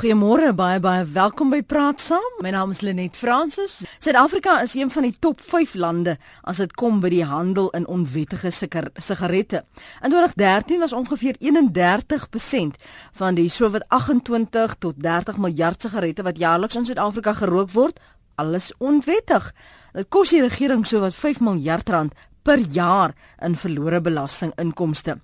[0.00, 2.38] Goeiemôre, baie baie welkom by Praat Saam.
[2.40, 3.82] My naam is Lenet Fransis.
[4.00, 7.84] Suid-Afrika is een van die top 5 lande as dit kom by die handel in
[7.84, 9.60] onwettige sigarette.
[10.00, 12.80] In 2013 was ongeveer 31%
[13.20, 18.00] van die sowat 28 tot 30 miljard sigarette wat jaarliks in Suid-Afrika gerook word,
[18.40, 19.52] alles onwettig.
[19.92, 23.12] Dit kos die regering sowat 5 miljard rand per jaar
[23.44, 25.20] in verlore belastinginkomste.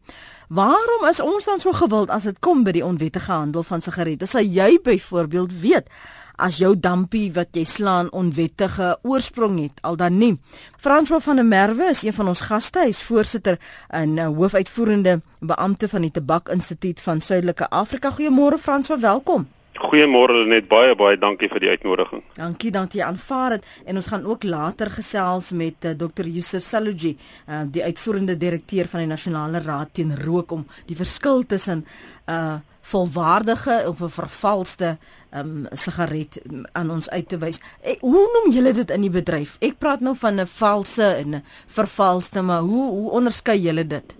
[0.48, 4.28] Waarom is ons dan so gewild as dit kom by die onwettige handel van sigarette?
[4.30, 5.90] Sal jy byvoorbeeld weet
[6.38, 10.37] as jou dampie wat jy slaan onwettige oorsprong het al dan nie?
[10.78, 15.90] François van der Merwe is een van ons gaste, hy's voorsitter en uh, hoofuitvoerende beampte
[15.90, 18.15] van die Tabak Instituut van Suidelike Afrika.
[18.15, 19.48] Goeiemôre François, welkom.
[19.77, 22.23] Goeiemôre net baie baie dankie vir die uitnodiging.
[22.37, 26.27] Dankie dat jy aanvaar het en ons gaan ook later gesels met uh, eh, Dr.
[26.27, 27.16] Yusuf Saluji,
[27.49, 32.33] uh, die uitvoerende direkteur van die Nasionale Raad teen Rook om die verskil tussen 'n
[32.33, 34.99] uh, volwaardige of 'n vervalste
[35.35, 36.41] um, sigaret
[36.73, 37.61] aan ons uit te wys.
[37.83, 39.57] E, hoe noem julle dit in die bedryf?
[39.61, 44.16] Ek praat nou van 'n valse en 'n vervalste, maar hoe hoe onderskei julle dit?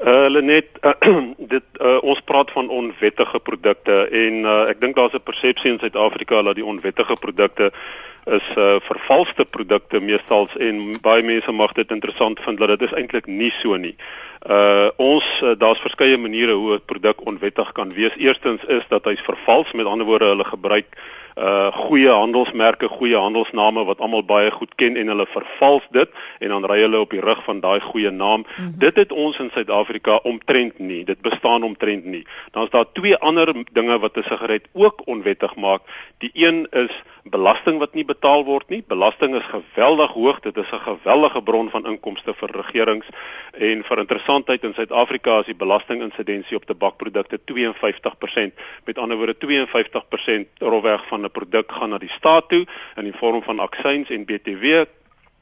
[0.00, 0.92] Uh, hulle net uh,
[1.54, 5.78] dit uh, ons praat van onwettige produkte en uh, ek dink daar's 'n persepsie in
[5.78, 7.68] Suid-Afrika dat die onwettige produkte
[8.24, 12.96] is uh, vervalste produkte meestal en baie mense mag dit interessant vind dat dit is
[12.96, 13.96] eintlik nie so nie.
[14.48, 18.16] Uh ons uh, daar's verskeie maniere hoe 'n produk onwettig kan wees.
[18.16, 21.19] Eerstens is dat hy's vervals, met ander woorde hulle gebruik uh
[21.72, 26.64] goeie handelsmerke, goeie handelsname wat almal baie goed ken en hulle vervals dit en dan
[26.64, 28.40] ry hulle op die rug van daai goeie naam.
[28.40, 28.74] Mm -hmm.
[28.78, 31.04] Dit het ons in Suid-Afrika omtrent nie.
[31.04, 32.26] Dit bestaan omtrent nie.
[32.50, 35.80] Dan is daar twee ander dinge wat 'n sigaret ook onwettig maak.
[36.18, 38.82] Die een is belasting wat nie betaal word nie.
[38.86, 40.40] Belasting is geweldig hoog.
[40.40, 43.06] Dit is 'n geweldige bron van inkomste vir regerings
[43.52, 48.54] en vir interessantheid in Suid-Afrika is die belastinginsidensie op tabakprodukte 52%.
[48.84, 53.16] Met ander woorde 52% rofweg van 'n produk gaan na die staat toe in die
[53.16, 54.84] vorm van aksies en BTW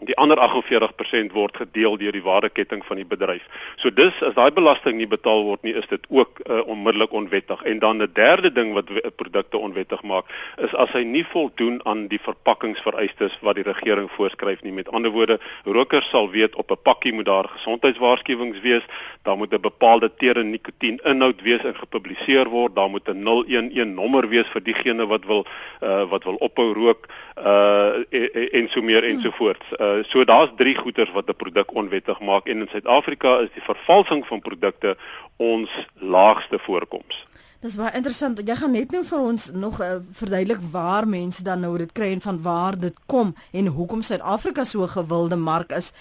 [0.06, 3.42] Die ander 48% word gedeel deur die waardeketting van die bedryf.
[3.82, 7.64] So dis as daai belasting nie betaal word nie, is dit ook uh, onmiddellik onwettig.
[7.66, 12.06] En dan 'n derde ding wat produkte onwettig maak, is as hy nie voldoen aan
[12.06, 14.72] die verpakkingsvereistes wat die regering voorskryf nie.
[14.72, 18.86] Met ander woorde, rokers sal weet op 'n pakkie moet daar gesondheidswaarskuwings wees,
[19.22, 23.84] daar moet 'n bepaalde tere nikotien inhoud wees en gepubliseer word, daar moet 'n 011
[23.84, 25.46] nommer wees vir diegene wat wil
[25.82, 27.06] uh, wat wil ophou rook
[27.36, 29.62] uh, en, en so meer en so voort.
[29.72, 33.52] Uh, Uh, so daar's drie goeters wat 'n produk onwettig maak en in Suid-Afrika is
[33.54, 34.96] die vervalsing van produkte
[35.36, 37.26] ons laagste voorkoms.
[37.60, 38.38] Dis baie interessant.
[38.48, 42.12] Jy gaan net nou vir ons nog uh, verduidelik waar mense dan nou dit kry
[42.12, 45.92] en van waar dit kom en hoekom Suid-Afrika so 'n gewilde mark is.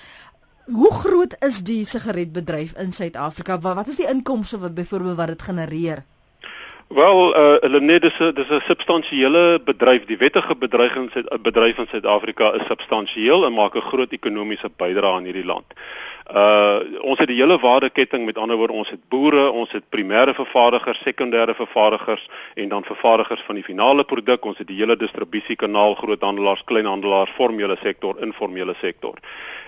[0.66, 3.60] Hoe groot is die sigaretbedryf in Suid-Afrika?
[3.60, 6.04] Wat, wat is die inkomste wat byvoorbeeld wat dit genereer?
[6.88, 10.06] Wel, uh, hulle net dis 'n dis 'n substansiële bedryf.
[10.06, 14.70] Die wettige bedryf in Suid bedryf in Suid-Afrika is substansieel en maak 'n groot ekonomiese
[14.76, 15.66] bydrae aan hierdie land.
[16.28, 20.34] Uh ons het die hele waardeketting, met ander woorde, ons het boere, ons het primêre
[20.36, 22.26] vervaardigers, sekondêre vervaardigers
[22.60, 24.46] en dan vervaardigers van die finale produk.
[24.46, 29.16] Ons het die hele distribusiekanaal, groothandelaars, kleinhandelaars, formele sektor, informele sektor.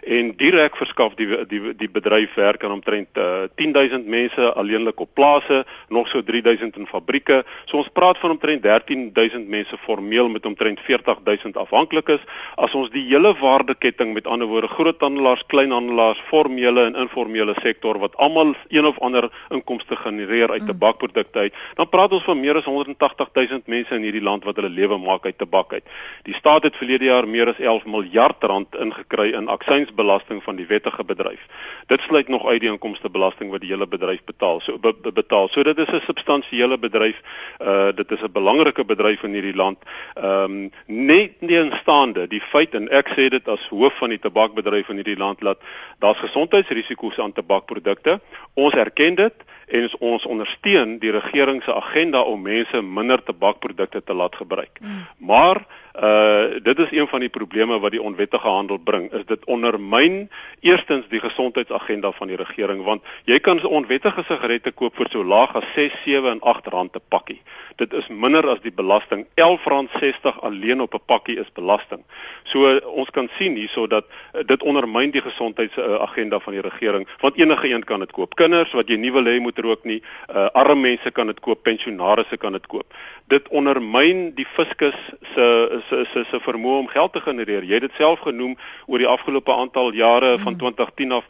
[0.04, 5.14] En direk verskaf die die die bedryf werk aan omtrent uh, 10000 mense alleenlik op
[5.14, 7.44] plase, nog so 3000 in fabrieke.
[7.66, 12.20] So ons praat van omtrent 13000 mense formeel met omtrent 40000 afhanklikes.
[12.56, 18.16] As ons die hele waardeketting, met ander woorde, groothandelaars, kleinhandelaars, formele en informele sektor wat
[18.18, 20.68] almal een of ander inkomste genereer uit mm.
[20.68, 24.56] tabakprodukte uit, dan praat ons van meer as 180 000 mense in hierdie land wat
[24.56, 25.86] hulle lewe maak uit tabak uit.
[26.24, 30.66] Die staat het verlede jaar meer as 11 miljard rand ingekry in aksiesbelasting van die
[30.66, 31.46] wettige bedryf.
[31.88, 34.60] Dit sluit nog uit die inkomstebelasting wat die hele bedryf betaal.
[34.62, 35.50] So be, be, betaal.
[35.50, 37.22] So dit is 'n substansiële bedryf.
[37.62, 39.78] Uh dit is 'n belangrike bedryf in hierdie land.
[40.16, 44.90] Ehm um, net teenstaande die feit en ek sê dit as hoof van die tabakbedryf
[44.90, 45.60] in hierdie land dat
[46.00, 48.20] daar's gesondheidsrisiko's aan tabakprodukte.
[48.54, 49.34] Ons erken dit
[49.68, 54.80] en ons ondersteun die regering se agenda om mense minder tabakprodukte te laat gebruik.
[54.80, 55.06] Mm.
[55.18, 55.66] Maar
[56.04, 60.30] uh dit is een van die probleme wat die onwettige handel bring is dit ondermyn
[60.60, 65.56] eerstens die gesondheidsagenda van die regering want jy kan onwettige sigarette koop vir so laag
[65.56, 67.42] as 6, 7 en 8 rand 'n pakkie.
[67.76, 72.04] Dit is minder as die belasting R11.60 alleen op 'n pakkie is belasting.
[72.44, 77.08] So ons kan sien hierso dat uh, dit ondermyn die gesondheidsagenda uh, van die regering
[77.20, 78.36] want enige een kan dit koop.
[78.36, 80.04] Kinders wat jy nie wil hê moet rook nie,
[80.36, 82.94] uh, arme mense kan dit koop, pensionaarsse kan dit koop.
[83.28, 84.98] Dit ondermyn die fiskus
[85.34, 87.64] se se se se vermoë om geld te genereer.
[87.68, 88.56] Jy het dit self genoem
[88.88, 90.44] oor die afgelope aantal jare mm.
[90.44, 91.26] van 2010 af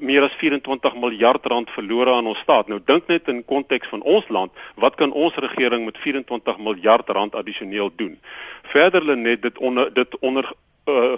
[0.00, 2.68] meer as 24 miljard rand verlore aan ons staat.
[2.68, 7.08] Nou dink net in konteks van ons land, wat kan ons regering met 24 miljard
[7.08, 8.18] rand addisioneel doen?
[8.74, 10.52] Verder lê net dit onder dit onder
[10.86, 11.14] uh,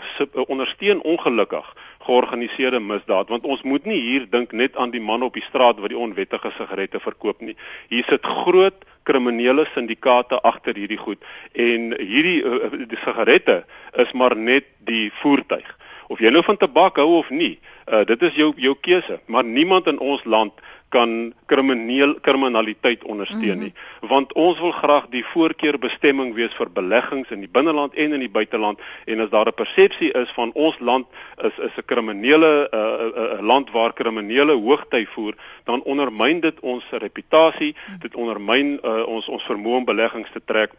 [0.47, 1.75] ondersteun ongelukkig
[2.05, 5.81] georganiseerde misdaad want ons moet nie hier dink net aan die man op die straat
[5.81, 7.57] wat die onwettige sigarette verkoop nie.
[7.89, 11.23] Hier sit groot kriminele syndikaate agter hierdie goed
[11.53, 13.63] en hierdie uh, die sigarette
[14.05, 15.67] is maar net die voertuig.
[16.09, 17.55] Of jy nou van tabak hou of nie,
[17.89, 20.64] uh, dit is jou jou keuse, maar niemand in ons land
[20.95, 24.09] kan krimineel kriminaliteit ondersteun nie mm -hmm.
[24.09, 28.35] want ons wil graag die voorkeurbestemming wees vir beleggings in die binneland en in die
[28.39, 31.07] buiteland en as daar 'n persepsie is van ons land
[31.49, 36.61] is is 'n kriminele uh, uh, uh, land waar kriminele hoogty voer dan ondermyn dit
[36.61, 37.99] ons reputasie mm -hmm.
[38.01, 40.71] dit ondermyn uh, ons ons vermoë om beleggings te trek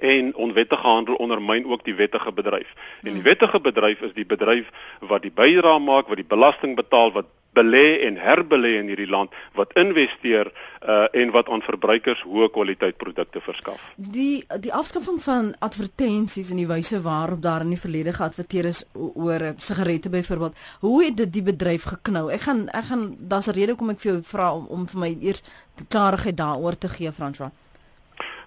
[0.00, 2.68] en onwettige handel ondermyn ook die wettige bedryf.
[3.02, 3.22] En die mhm.
[3.22, 4.70] wettige bedryf is die bedryf
[5.00, 9.30] wat die bydrae maak, wat die belasting betaal, wat belê en herbelê in hierdie land
[9.58, 13.80] wat investeer uh, en wat aan verbruikers hoë kwaliteit produkte verskaf.
[13.96, 18.84] Die die afskaffing van advertensies en die wyse waarop daar in die verlede geadverteer is
[18.94, 22.28] oor sigarette byvoorbeeld, hoe het dit die bedryf geknou?
[22.32, 25.00] Ek gaan ek gaan daar's 'n rede hoekom ek vir jou vra om, om vir
[25.00, 25.42] my eers
[25.88, 27.50] klarigheid daaroor te gee, François.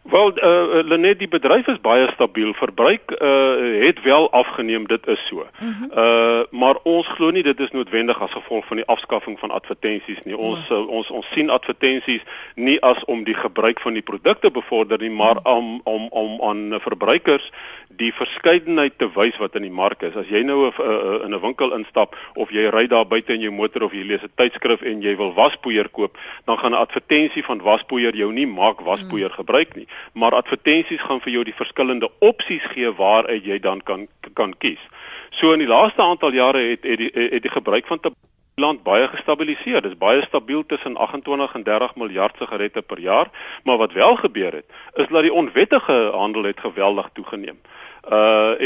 [0.10, 2.54] Wel eh uh, Lenet die bedryf is baie stabiel.
[2.54, 5.42] Verbruik eh uh, het wel afgeneem, dit is so.
[5.42, 9.40] Eh mm uh, maar ons glo nie dit is noodwendig as gevolg van die afskaffing
[9.40, 10.38] van advertensies nie.
[10.38, 10.75] Ons mm.
[10.75, 12.22] uh, ons ons sien advertensies
[12.56, 15.52] nie as om die gebruik van die produkte bevorder nie, maar mm.
[15.52, 17.52] om om om aan verbruikers
[17.90, 20.16] die verskeidenheid te wys wat in die mark is.
[20.16, 23.42] As jy nou 'n uh, in 'n winkel instap of jy ry daar buite in
[23.42, 26.84] jou motor of jy lees 'n tydskrif en jy wil waspoeier koop, dan gaan 'n
[26.86, 29.36] advertensie van waspoeier jou nie maak waspoeier mm.
[29.36, 34.07] gebruik nie maar advertensies gaan vir jou die verskillende opsies gee waaruit jy dan kan
[34.33, 34.81] kan kies.
[35.30, 38.00] So in die laaste aantal jare het het die, het die gebruik van
[38.56, 39.81] land baie gestabiliseer.
[39.81, 43.30] Dit is baie stabiel tussen 28 en 30 miljard sigarette per jaar,
[43.63, 47.59] maar wat wel gebeur het, is dat die onwettige handel het geweldig toegeneem.
[48.12, 48.62] Uh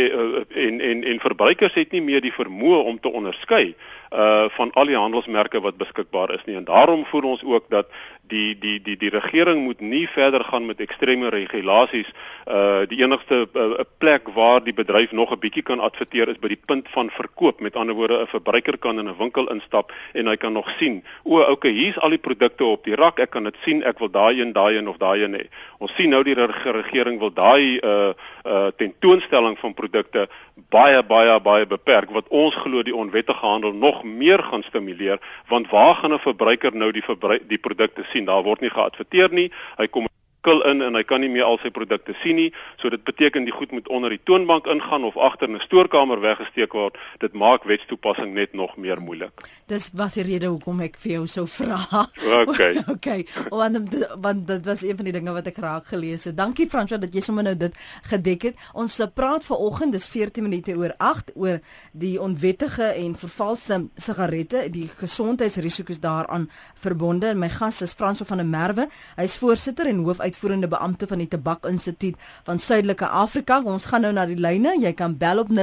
[0.66, 3.76] en en en verbruikers het nie meer die vermoë om te onderskei
[4.12, 7.88] uh van al die handelsmerke wat beskikbaar is nie en daarom voel ons ook dat
[8.30, 12.10] die die die die regering moet nie verder gaan met ekstreme regulasies
[12.48, 16.48] uh die enigste uh, plek waar die bedryf nog 'n bietjie kan adverteer is by
[16.48, 17.60] die punt van verkoop.
[17.60, 21.04] Met ander woorde 'n verbruiker kan in 'n winkel instap en hy kan nog sien
[21.24, 24.12] o okay hier's al die produkte op die rak ek kan dit sien ek wil
[24.12, 25.46] daai een daai een of daai een hê.
[25.78, 28.14] Ons sien nou die regering wil daai uh
[28.46, 30.28] uh tentoonstelling van produkte
[30.70, 35.70] baie baie baie beperk wat ons glo die onwettige handel nog meer gaan stimuleer want
[35.72, 37.04] waar gaan 'n verbruiker nou die
[37.48, 39.52] die produkte sien daar word nie geadverteer nie.
[39.78, 40.08] Hy kom
[40.42, 42.50] kil in en hy kan nie meer al sy produkte sien nie.
[42.80, 46.22] So dit beteken die goed moet onder die toonbank ingaan of agter in 'n stoorkamer
[46.22, 46.98] weggesteek word.
[47.20, 49.32] Dit maak wetstoepassing net nog meer moeilik.
[49.68, 52.08] Dis was die rede hoekom ek vir jou sou vra.
[52.48, 52.84] Okay.
[52.96, 53.26] okay.
[53.50, 56.38] Want want dit was een van die dinge wat ek raak gelees het.
[56.38, 57.74] Dankie François dat jy sommer nou dit
[58.10, 58.56] gedek het.
[58.74, 61.60] Ons praat vanoggend dis 14 minute oor 8 oor
[61.92, 67.36] die onwettige en vervalste sigarette, die gesondheidsrisiko's daaraan verbonde.
[67.36, 68.88] My gas is François van der Merwe.
[69.16, 72.16] Hy is voorsitter en hoof uitvoerende beampte van die Tabak Instituut
[72.48, 73.62] van Suidelike Afrika.
[73.68, 74.80] Ons gaan nou na die lyne.
[74.80, 75.60] Jy kan bel op 0891104553.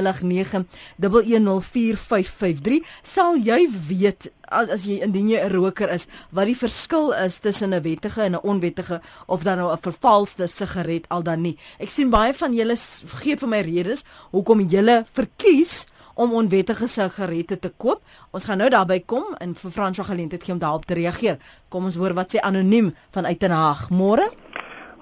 [3.01, 7.39] Sal jy weet as as jy indien jy 'n roker is, wat die verskil is
[7.39, 11.57] tussen 'n wettige en 'n onwettige of dan nou 'n vervalste sigaret al dan nie.
[11.79, 12.75] Ek sien baie van julle
[13.23, 15.85] gee vir my redes hoekom julle verkies
[16.17, 18.01] om onwettige sigarette te koop.
[18.31, 21.37] Ons gaan nou daarby kom en vir Franswa geleentheid gee om daarop te reageer.
[21.69, 23.89] Kom ons hoor wat sê anoniem vanuit Den Haag.
[23.89, 24.31] Môre.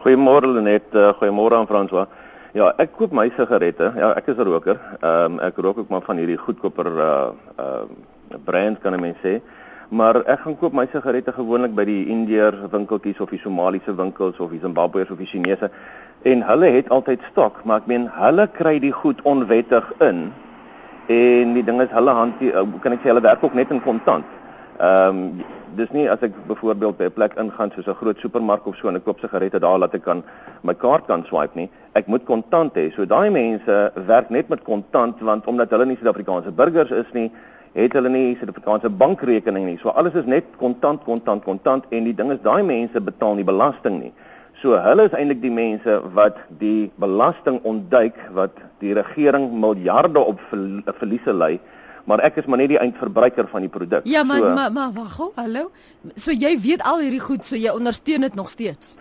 [0.06, 2.04] Goeiemôre Lenet, uh, goeiemôre aan Franswa.
[2.54, 3.88] Ja, ek koop my sigarette.
[3.98, 4.78] Ja, ek is 'n roker.
[5.02, 9.42] Ehm um, ek rook ook maar van hierdie goedkoper uh uh brand kan mense sê.
[9.90, 14.38] Maar ek gaan koop my sigarette gewoonlik by die Indiër winkeltjies of die Somaliese winkels
[14.38, 15.72] of die Zimbabweërs of die Chinese
[16.22, 20.32] en hulle het altyd stok, maar ek meen hulle kry die goed onwettig in
[21.08, 24.26] en die ding is hulle hanteer kan ek sê hulle werk ook net in kontant.
[24.78, 28.66] Ehm um, dis nie as ek byvoorbeeld by 'n plek ingaan soos 'n groot supermark
[28.68, 30.24] of so en ek koop sigarette daar laat ek kan
[30.64, 31.70] my kaart kan swipe nie.
[31.94, 32.94] Ek moet kontant hê.
[32.96, 37.32] So daai mense werk net met kontant want omdat hulle nie Suid-Afrikaanse burgers is nie,
[37.74, 39.78] het hulle nie Suid-Afrikaanse bankrekening nie.
[39.82, 43.44] So alles is net kontant, kontant, kontant en die ding is daai mense betaal nie
[43.44, 44.14] belasting nie.
[44.62, 50.40] So hulle is eintlik die mense wat die belasting ontduik wat die regering miljarde op
[50.50, 51.60] verliese lê
[52.06, 54.06] maar ek is maar net die eindverbruiker van die produk.
[54.10, 55.72] Ja, maar so, maar maar wag, hallo.
[56.16, 58.96] So jy weet al hierdie goed, so jy ondersteun dit nog steeds.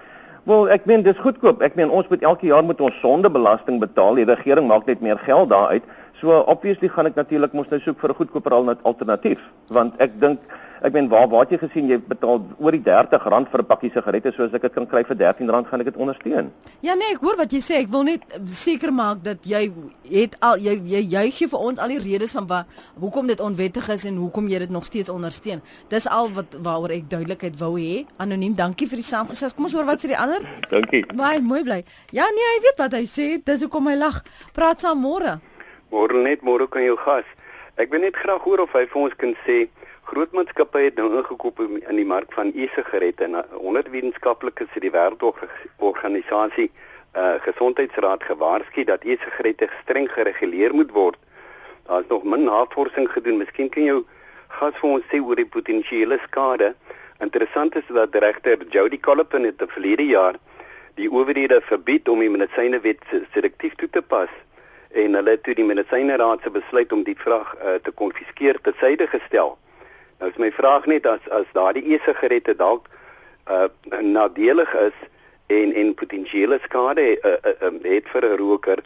[0.44, 1.62] Wel, ek meen dis goedkoop.
[1.64, 4.18] Ek meen ons moet elke jaar moet ons sondebelasting betaal.
[4.20, 5.86] Die regering maak net meer geld daaruit.
[6.20, 10.40] So obviously gaan ek natuurlik mos nou soek vir 'n goedkoper alternatief, want ek dink
[10.84, 13.90] Ek meen waar waar het jy gesien jy betaal oor die R30 vir 'n pakkie
[13.92, 16.50] sigarette soos ek dit kan kry vir R13 gaan ek dit ondersteun.
[16.82, 17.78] Ja nee, ek hoor wat jy sê.
[17.80, 19.72] Ek wil net seker maak dat jy
[20.10, 22.66] het al jy jy juig vir ons al die redes van waar
[23.00, 25.62] hoekom dit onwettig is en hoekom jy dit nog steeds ondersteun.
[25.88, 28.04] Dis al wat waaroor ek duidelikheid wou hê.
[28.18, 29.54] Anoniem, dankie vir die saamgesels.
[29.54, 30.42] Kom ons hoor wat sê die ander.
[30.70, 31.06] Dankie.
[31.16, 31.84] Baie mooi bly.
[32.12, 33.40] Ja nee, hy weet wat hy sê.
[33.42, 34.22] Dis hoekom hy lag.
[34.52, 35.40] Praat saam môre.
[35.90, 37.24] Môre net môre kan jou gas.
[37.76, 39.68] Ek wil net graag hoor of hy vir ons kan sê
[40.04, 44.90] Groot maatskappye het nou ingekoop in die mark van e-sigarette en 100 wetenskaplikes het die
[44.92, 46.66] wêreldorganisasie
[47.14, 51.16] uh gesondheidsraad gewaarsku dat e-sigarette streng gereguleer moet word.
[51.86, 53.38] Daar is nog min navorsing gedoen.
[53.38, 54.04] Miskien kan jou
[54.58, 56.74] gas vir ons sê oor die potensiële skade.
[57.24, 60.36] Interessant is dat regter Jody Collipin het verlede jaar
[61.00, 64.30] die owerhede verbied om die medisynewet selektief toe te pas
[64.92, 68.76] en hulle het toe die medisyneraad se besluit om die vraag uh, te konfiskeer te
[68.78, 69.56] syde gestel.
[70.24, 72.86] Nou is my vraag net as as daardie e-sigarette dalk
[73.54, 73.66] uh
[74.00, 74.94] nadelig is
[75.52, 78.80] en en potensiële skade uh, uh, uh, het vir 'n roker,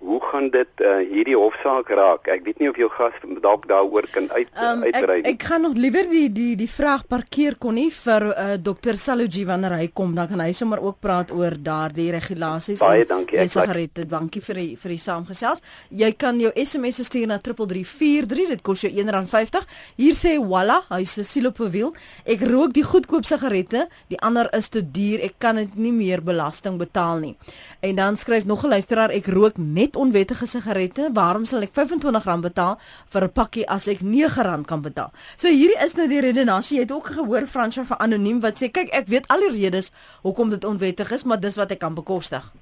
[0.00, 2.28] hoe gaan dit uh, hierdie hofsaak raak?
[2.32, 5.26] Ek weet nie of jou gas dalk daaroor kan uit um, uitbrei nie.
[5.28, 8.96] Ek, ek gaan nog liewer die die die vraag parkeer kon nie vir uh, Dr.
[8.96, 12.80] Saluji wanneer hy kom, dan kan hy sommer ook praat oor daardie regulasies.
[12.80, 13.38] Baie dankie.
[13.42, 15.60] Ek sigarette, dankie vir die vir die saamgesels.
[15.92, 19.68] Jy kan jou SMS stuur na 3343, dit kos jou R1.50.
[20.00, 21.92] Hier sê Walla, hy's 'n silopowiel.
[22.24, 25.20] Ek rook die goedkoop sigarette, die ander is te duur.
[25.28, 27.36] Ek kan dit nie meer belasting betaal nie.
[27.84, 31.74] En dan skryf nog 'n luisteraar, ek rook net net onwettige sigarette, waarom sal ek
[31.74, 32.78] R25 betaal
[33.12, 35.10] vir 'n pakkie as ek R9 kan betaal?
[35.36, 36.78] So hierdie is nou die redenasie.
[36.78, 39.90] Jy het ook gehoor Fransjo van anoniem wat sê, kyk, ek weet al die redes
[40.22, 42.52] hoekom dit onwettig is, maar dis wat ek kan bekostig.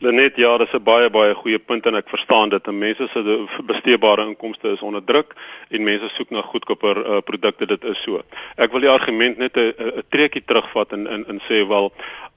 [0.00, 2.66] Lenet, ja, dis 'n baie baie goeie punt en ek verstaan dit.
[2.66, 5.34] Mense se besteedbare inkomste is onder druk
[5.70, 7.66] en mense soek na goedkoper uh, produkte.
[7.66, 8.22] Dit is so.
[8.56, 11.92] Ek wil die argument net 'n treukie terugvat en in in sê wel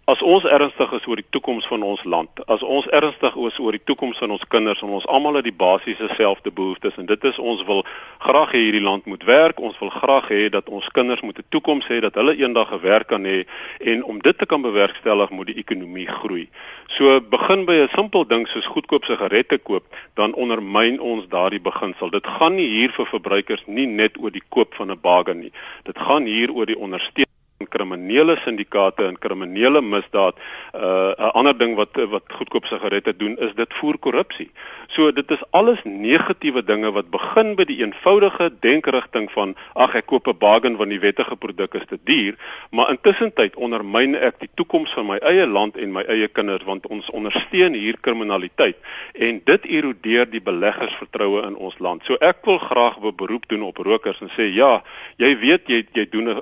[0.08, 3.76] As ons ernstig is oor die toekoms van ons land, as ons ernstig is oor
[3.76, 7.28] die toekoms van ons kinders en ons almal het die basiese selfde behoeftes en dit
[7.28, 7.84] is ons wil
[8.24, 11.50] graag hê hierdie land moet werk, ons wil graag hê dat ons kinders moet 'n
[11.52, 13.44] toekoms hê, dat hulle eendag 'n werk kan hê
[13.84, 16.48] en om dit te kan bewerkstellig moet die ekonomie groei.
[16.88, 19.84] So begin by 'n simpel ding soos goedkoop sigarette koop,
[20.16, 22.10] dan ondermyn ons daardie beginsel.
[22.10, 25.52] Dit gaan nie hier vir verbruikers nie net oor die koop van 'n bagan nie.
[25.84, 27.27] Dit gaan hier oor die ondersteuning
[27.66, 30.36] kriminele syndikaate en kriminele misdaad.
[30.74, 34.52] Uh 'n ander ding wat wat goedkoop sigarette doen is dit voer korrupsie.
[34.88, 40.06] So dit is alles negatiewe dinge wat begin by die eenvoudige denkerigting van ag ek
[40.06, 42.36] koop 'n bargain want die wettige produk is te duur,
[42.72, 46.64] maar intussen tyd ondermyn ek die toekoms van my eie land en my eie kinders
[46.64, 48.78] want ons ondersteun hier kriminaliteit
[49.14, 52.06] en dit erodeer die beleggersvertroue in ons land.
[52.06, 54.84] So ek wil graag 'n beroep doen op rokers en sê ja,
[55.18, 56.42] jy weet jy jy doen 'n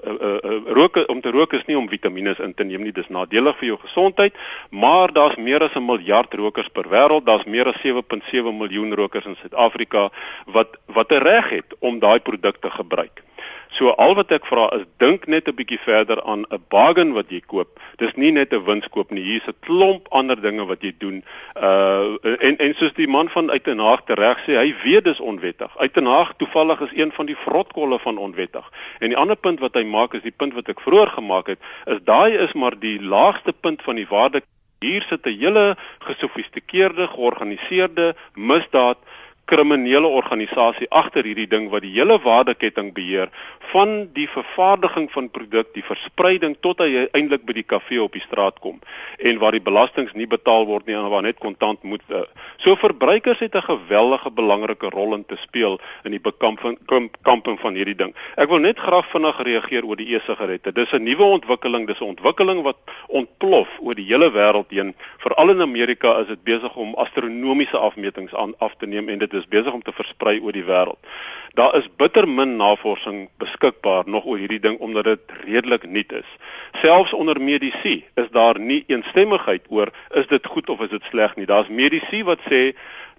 [0.66, 3.68] roker om te rook is nie om vitamiene in te neem nie, dis nadelig vir
[3.68, 4.34] jou gesondheid,
[4.70, 9.26] maar daar's meer as 'n miljard rokers per wêreld, daar's meer as 7.7 miljoen rokers
[9.26, 10.10] in Suid-Afrika
[10.46, 13.25] wat wat 'n reg het om daai produkte gebruik.
[13.76, 17.30] So al wat ek vra is dink net 'n bietjie verder aan 'n bargain wat
[17.30, 17.80] jy koop.
[17.98, 19.24] Dis nie net 'n winskoop nie.
[19.24, 21.24] Hier's 'n klomp ander dinge wat jy doen.
[21.56, 25.78] Uh en en soos die man van Uitenhaag tereg sê, hy weet dis onwettig.
[25.78, 28.72] Uitenhaag toevallig is een van die vrotkolle van onwettig.
[29.00, 31.60] En die ander punt wat hy maak is die punt wat ek vroeër gemaak het,
[31.86, 34.42] is daai is maar die laagste punt van die waarde
[34.80, 38.98] Hier sit 'n hele gesofistikeerde, georganiseerde misdaad
[39.46, 43.30] kriminele organisasie agter hierdie ding wat die hele waardeketting beheer
[43.72, 48.24] van die vervaardiging van produk, die verspreiding tot hy eintlik by die kafee op die
[48.24, 48.80] straat kom
[49.20, 52.02] en waar die belastings nie betaal word nie en waar net kontant moet.
[52.10, 52.24] Uh,
[52.58, 56.78] so verbruikers het 'n geweldige belangrike rol in te speel in die bekamping
[57.22, 58.16] kamping van hierdie ding.
[58.38, 60.72] Ek wil net graag vinnig reageer oor die e-sigarette.
[60.72, 64.96] Dis 'n nuwe ontwikkeling, dis 'n ontwikkeling wat ontplof oor die hele wêreld heen.
[65.18, 69.35] Veral in Amerika is dit besig om astronomiese afmetings aan af te neem en dit
[69.36, 71.00] is besig om te versprei oor die wêreld.
[71.56, 76.32] Daar is bitter min navorsing beskikbaar nog oor hierdie ding omdat dit redelik nuut is.
[76.82, 81.36] Selfs onder medisy is daar nie eensstemmigheid oor is dit goed of is dit sleg
[81.36, 81.48] nie.
[81.48, 82.76] Daar's medisy wat sê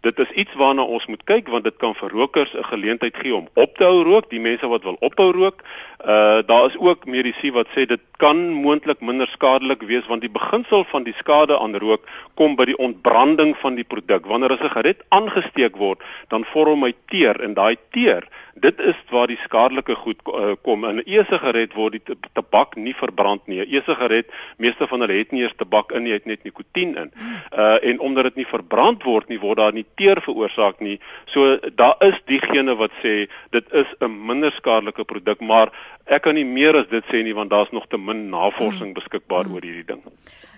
[0.07, 3.35] dit is iets waarna ons moet kyk want dit kan vir rokers 'n geleentheid gee
[3.35, 5.63] om op te hou rook, die mense wat wil ophou rook.
[6.01, 10.31] Uh daar is ook medisy wat sê dit kan moontlik minder skadelik wees want die
[10.31, 14.27] beginsel van die skade aan rook kom by die ontbranding van die produk.
[14.27, 15.99] Wanneer 'n sigaret aangesteek word,
[16.29, 18.29] dan vorm hy teer en daai teer
[18.61, 20.85] Dit is waar die skadelike goed uh, kom.
[20.89, 23.61] In 'n e-sigaret word die tabak nie verbrand nie.
[23.61, 27.13] 'n E-sigaret, meeste van hulle het nie eers tabak in nie, het net nikotien in.
[27.53, 31.01] Uh en omdat dit nie verbrand word nie, word daar nie teer veroorsaak nie.
[31.27, 35.73] So daar is diegene wat sê dit is 'n minder skadelike produk, maar
[36.07, 38.99] ek kan nie meer as dit sê nie want daar's nog te min navorsing hmm.
[39.01, 39.55] beskikbaar hmm.
[39.55, 40.03] oor hierdie ding.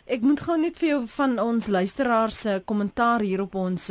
[0.07, 3.91] Ek moet gou net vir jou van ons luisteraars se kommentaar hier op ons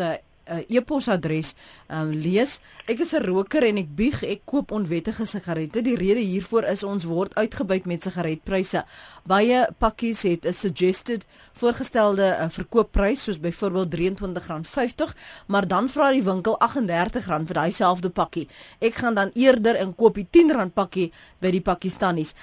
[0.50, 1.54] uh, e-posadres
[1.89, 2.60] um, lees.
[2.88, 5.82] Ek is 'n roker en ek bieg ek koop onwettige sigarette.
[5.82, 8.84] Die rede hiervoor is ons word uitgebuit met sigaretpryse.
[9.25, 15.16] Baie pakkies het 'n suggested voorgestelde uh, verkoopprys soos byvoorbeeld R23.50,
[15.48, 18.48] maar dan vra die winkel R38 vir daai selfde pakkie.
[18.80, 22.34] Ek gaan dan eerder en koop die R10 pakkie by die Pakistanies.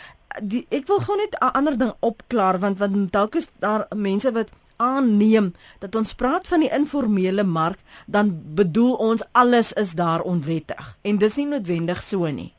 [0.42, 4.32] Die, ek wil gou net 'n ander ding opklaar want want dalk is daar mense
[4.32, 10.20] wat aanneem dat ons praat van die informele mark, dan bedoel ons alles is daar
[10.22, 12.53] onwettig en dis nie noodwendig so nie.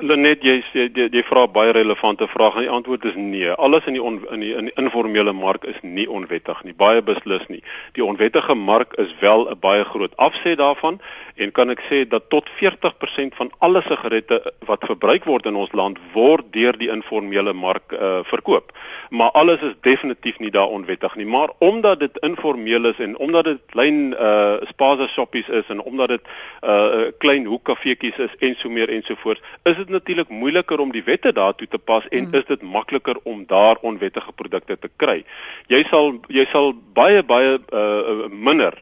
[0.00, 3.50] Lenet jy jy, jy, jy vra baie relevante vrae en die antwoord is nee.
[3.60, 7.02] Alles in die on, in die in die informele mark is nie onwettig nie, baie
[7.04, 7.60] beslis nie.
[7.98, 11.00] Die onwettige mark is wel 'n baie groot afset daarvan
[11.36, 15.72] en kan ek sê dat tot 40% van alle sigarette wat verbruik word in ons
[15.72, 18.72] land word deur die informele mark uh, verkoop.
[19.10, 23.44] Maar alles is definitief nie daar onwettig nie, maar omdat dit informeel is en omdat
[23.44, 24.38] dit klein uh
[24.68, 26.24] spaza shoppies is en omdat dit
[26.62, 30.92] uh klein hoekkafeetjies is en so meer en so voort, is dit natuurlik moeiliker om
[30.92, 32.34] die wette daartoe te pas en mm.
[32.34, 35.24] is dit makliker om daar onwettige produkte te kry.
[35.68, 38.76] Jy sal jy sal baie baie uh, minder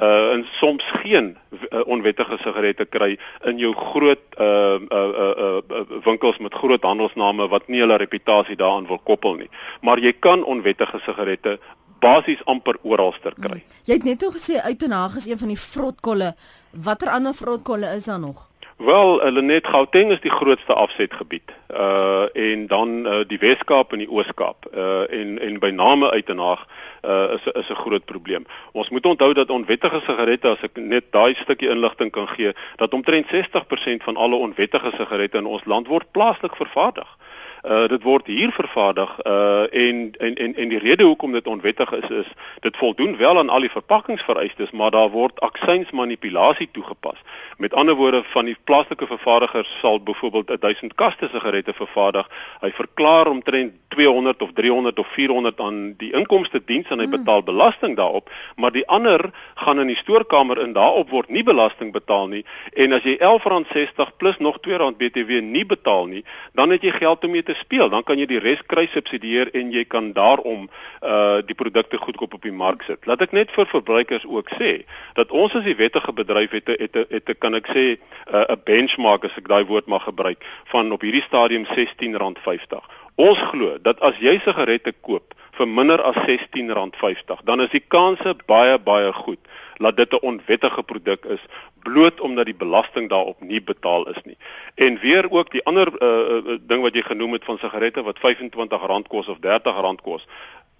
[0.00, 5.82] uh en soms geen uh, onwettige sigarette kry in jou groot uh uh uh, uh
[6.04, 9.50] winkels met groot handelsname wat nie hulle reputasie daaraan wil koppel nie.
[9.80, 11.58] Maar jy kan onwettige sigarette
[12.00, 13.60] basies amper oralster kry.
[13.60, 13.80] Hmm.
[13.84, 16.34] Jy het net o gesê Uitenhaag is een van die vrotkolle.
[16.72, 18.51] Watter ander vrotkolle is daar nog?
[18.84, 21.50] Wel, hulle net Gauteng is die grootste afsetgebied.
[21.70, 24.66] Uh en dan uh, die Wes-Kaap en die Oos-Kaap.
[24.74, 26.64] Uh en en by name Uitenhaag
[27.06, 28.46] uh is is 'n groot probleem.
[28.72, 32.94] Ons moet onthou dat onwettige sigarette as ek net daai stukkie inligting kan gee, dat
[32.94, 37.18] omtrent 60% van alle onwettige sigarette in ons land word plaaslik vervaardig.
[37.62, 41.92] Uh dit word hier vervaardig uh en en en en die rede hoekom dit onwettig
[41.92, 47.18] is is dit voldoen wel aan al die verpakkingsvereistes, maar daar word aksiesmanipulasie toegepas.
[47.56, 52.28] Met ander woorde van die plaaslike vervaardigers sal byvoorbeeld 1000 kaste sigarette vervaardig.
[52.60, 57.16] Hy verklaar omtrent 200 of 300 of 400 aan die inkomste diens en hy hmm.
[57.18, 61.92] betaal belasting daarop, maar die ander gaan in die stoorkamer in daarop word nie belasting
[61.92, 66.24] betaal nie en as jy R11.60 plus nog R2 BTW nie betaal nie,
[66.56, 67.88] dan het jy geld om mee te speel.
[67.88, 70.68] Dan kan jy die res kry subsidieer en jy kan daarom
[71.00, 73.06] uh die produkte goedkoop op die mark sit.
[73.06, 74.72] Laat ek net vir verbruikers ook sê
[75.18, 77.86] dat ons as die wettige bedryf het het 'n het 'n kan ek sê
[78.32, 82.80] uh, 'n benchmark as ek daai woord mag gebruik van op hierdie stadium R16.50.
[83.16, 88.34] Ons glo dat as jy sigarette koop vir minder as R16.50, dan is die kanse
[88.46, 89.38] baie baie goed
[89.82, 91.42] dat dit 'n onwettige produk is
[91.82, 94.36] bloot omdat die belasting daarop nie betaal is nie.
[94.74, 99.08] En weer ook die ander uh, ding wat jy genoem het van sigarette wat R25
[99.08, 100.26] kos of R30 kos.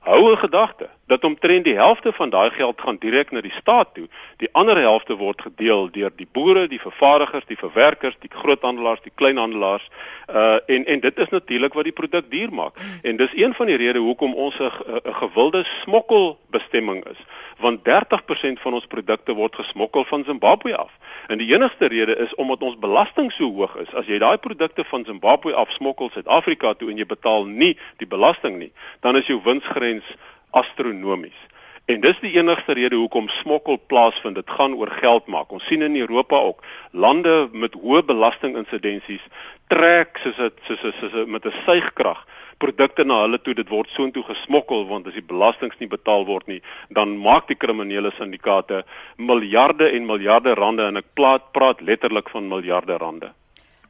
[0.03, 3.95] Hou in gedagte dat omtrent die helfte van daai geld gaan direk na die staat
[3.95, 4.07] toe.
[4.37, 9.13] Die ander helfte word gedeel deur die boere, die vervaardigers, die verwerkers, die groothandelaars, die
[9.15, 9.89] kleinhandelaars.
[10.29, 12.81] Uh en en dit is natuurlik wat die produk duur maak.
[13.03, 14.71] En dis een van die redes hoekom ons 'n
[15.21, 17.21] gewilde smokkelbestemming is,
[17.59, 20.91] want 30% van ons produkte word gesmokkel van Zimbabwe af.
[21.27, 23.95] En die enigste rede is omdat ons belasting so hoog is.
[23.95, 28.59] As jy daai produkte van Zimbabwe afsmokkel Suid-Afrika toe en jy betaal nie die belasting
[28.59, 29.92] nie, dan is jou winsgrens
[30.51, 31.39] astronomies.
[31.91, 34.39] En dis die enigste rede hoekom smokkel plaasvind.
[34.39, 35.51] Dit gaan oor geld maak.
[35.53, 39.25] Ons sien in Europa ook lande met hoë belastinginsidensies
[39.73, 42.21] trek soos dit soos, soos, met 'n suigkrag
[42.59, 46.47] produkte na hulle toe dit word soontoe gesmokkel want as die belastings nie betaal word
[46.47, 46.61] nie
[46.99, 48.85] dan maak die kriminele syndikaate
[49.17, 53.33] miljarde en miljarde rande en ek praat praat letterlik van miljarde rande.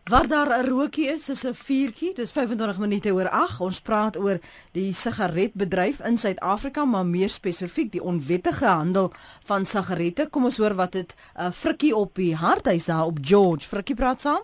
[0.02, 2.14] Waar daar 'n rookie is, is 'n vuurtjie.
[2.14, 3.60] Dis 25 minute oor 8.
[3.60, 4.38] Ons praat oor
[4.72, 9.12] die sigaretbedryf in Suid-Afrika, maar meer spesifiek die onwettige handel
[9.44, 10.28] van sigarette.
[10.30, 13.68] Kom ons hoor wat dit 'n uh, frikkie op die hart hy sê op George.
[13.68, 14.42] Frikkie praat saam.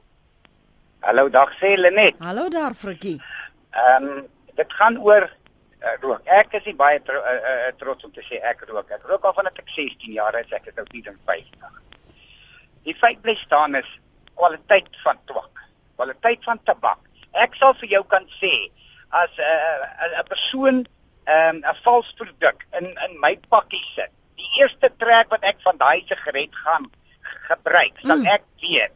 [1.00, 2.14] Hallo, dag sê Lenet.
[2.18, 3.22] Hallo daar, frikkie.
[3.70, 5.22] Ehm um, dit gaan oor
[5.80, 6.20] uh, rook.
[6.24, 8.90] Ek is baie tro uh, uh, trots om te sê ek rook.
[8.90, 11.82] Ek rook al vanaf ek 16 jaar is, ek is nou 54.
[12.82, 14.00] Die feit bly staan is
[14.38, 15.64] kwaliteit van twak,
[15.96, 17.00] kwaliteit van tabak.
[17.44, 18.52] Ek sal vir jou kan sê
[19.10, 24.12] as 'n uh, 'n persoon 'n um, vals produk in in my pakkie sit.
[24.38, 26.86] Die eerste trek wat ek van daai sigaret gaan
[27.48, 28.26] gebruik, sal mm.
[28.36, 28.94] ek weet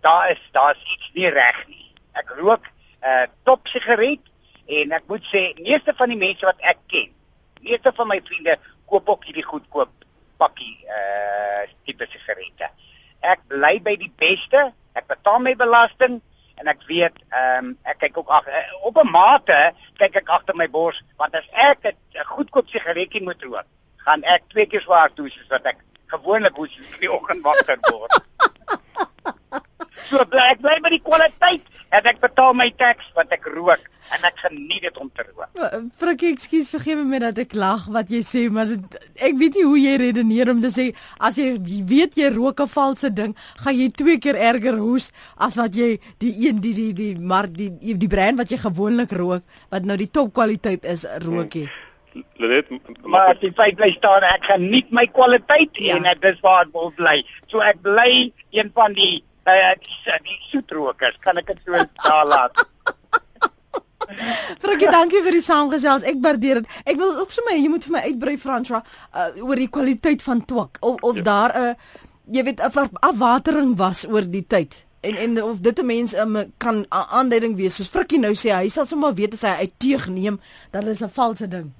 [0.00, 1.92] daar is daar's iets nie reg nie.
[2.12, 4.20] Ek rook 'n uh, top sigaret
[4.66, 7.10] en ek moet sê meeste van die mense wat ek ken,
[7.60, 9.92] meeste van my vriende koop ook hierdie goedkoop
[10.36, 12.70] pakkie uh tipe sigarette.
[13.20, 16.20] Ek bly by die beste, ek betaal my belasting
[16.60, 19.60] en ek weet ehm um, ek kyk ook ag eh, op 'n mate
[19.98, 21.96] kyk ek agter my bors want as ek 'n
[22.34, 23.68] goedkoop sigaretjie moet rook,
[24.04, 25.78] gaan ek twee keer so hard doen soos wat ek
[26.12, 28.12] gewoonlik hoes in die oggend wakker word.
[30.08, 33.82] So bly ek bly by die kwaliteit en ek betaal my taks wat ek rook
[34.14, 35.74] en ek geniet dit om te rook.
[36.00, 39.66] Frikkie, ekskuus, vergewe my dat ek lag wat jy sê, maar dit, ek weet nie
[39.66, 40.88] hoe jy redeneer om te sê
[41.22, 41.52] as jy
[41.90, 46.00] weet jy rook 'n valse ding, gaan jy twee keer erger hoes as wat jy
[46.18, 49.96] die een die die die maar die die brand wat jy gewoonlik rook wat nou
[49.96, 51.66] die topkwaliteit is rook jy.
[51.66, 51.88] Hmm.
[52.42, 52.66] Lenet
[53.06, 55.96] maar die feit bly staan ek geniet my kwaliteit ja.
[55.96, 57.20] en dit is waar ek wil bly.
[57.46, 59.22] So ek bly een van die
[59.56, 61.16] uh, die, die soetrokers.
[61.20, 61.72] Kan ek dit so
[62.04, 62.66] daar laat?
[64.62, 66.04] Frankie, dankie vir die saamgesels.
[66.08, 66.78] Ek waardeer dit.
[66.84, 70.44] Ek wil ook sommer jy moet vir my uitbrei Franswa uh, oor die kwaliteit van
[70.44, 71.26] twak of of ja.
[71.30, 71.74] daar 'n uh,
[72.30, 74.84] jy weet 'n afwatering was oor die tyd.
[75.00, 78.68] En en of dit 'n mens um, kan aanduiding wees soos Frikkie nou sê hy
[78.68, 81.72] sal sommer weet as hy uit teeg neem dat dit 'n valse ding.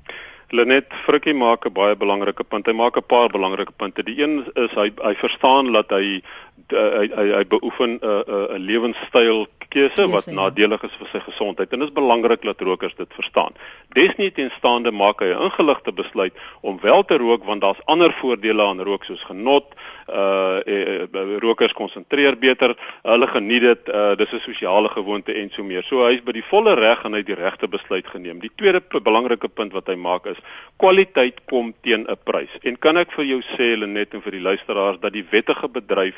[0.51, 2.67] Lenet Frikkie maak 'n baie belangrike punt.
[2.67, 4.03] Hy maak 'n paar belangrike punte.
[4.03, 6.23] Die een is hy hy verstaan dat hy
[6.71, 10.35] hy hy, hy beoefen 'n uh, 'n uh, lewenstyl keuse wat ja.
[10.35, 13.55] nadelig is vir sy gesondheid en dit is belangrik dat rokers dit verstaan.
[13.95, 18.83] Desnietenstaande maak hy 'n ingeligte besluit om wel te rook want daar's ander voordele aan
[18.83, 19.75] rook soos genot,
[20.09, 25.51] uh eh, eh, rokers konsentreer beter, hulle geniet dit, uh dis 'n sosiale gewoonte en
[25.51, 25.83] so meer.
[25.83, 28.41] So hy's by die volle reg en hy het die regte besluit geneem.
[28.41, 30.39] Die tweede belangrike punt wat hy maak is
[30.77, 32.51] kwaliteit kom teen 'n prys.
[32.63, 36.17] En kan ek vir jou sê Lenet en vir die luisteraars dat die wettige bedryf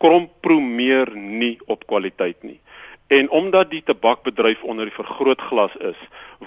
[0.00, 2.58] kompromeer nie op kwaliteit nie.
[3.10, 5.98] En omdat die tabakbedryf onder die vergrootglas is,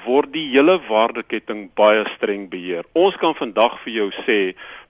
[0.05, 2.87] word die hele waardeketting baie streng beheer.
[2.97, 4.39] Ons kan vandag vir jou sê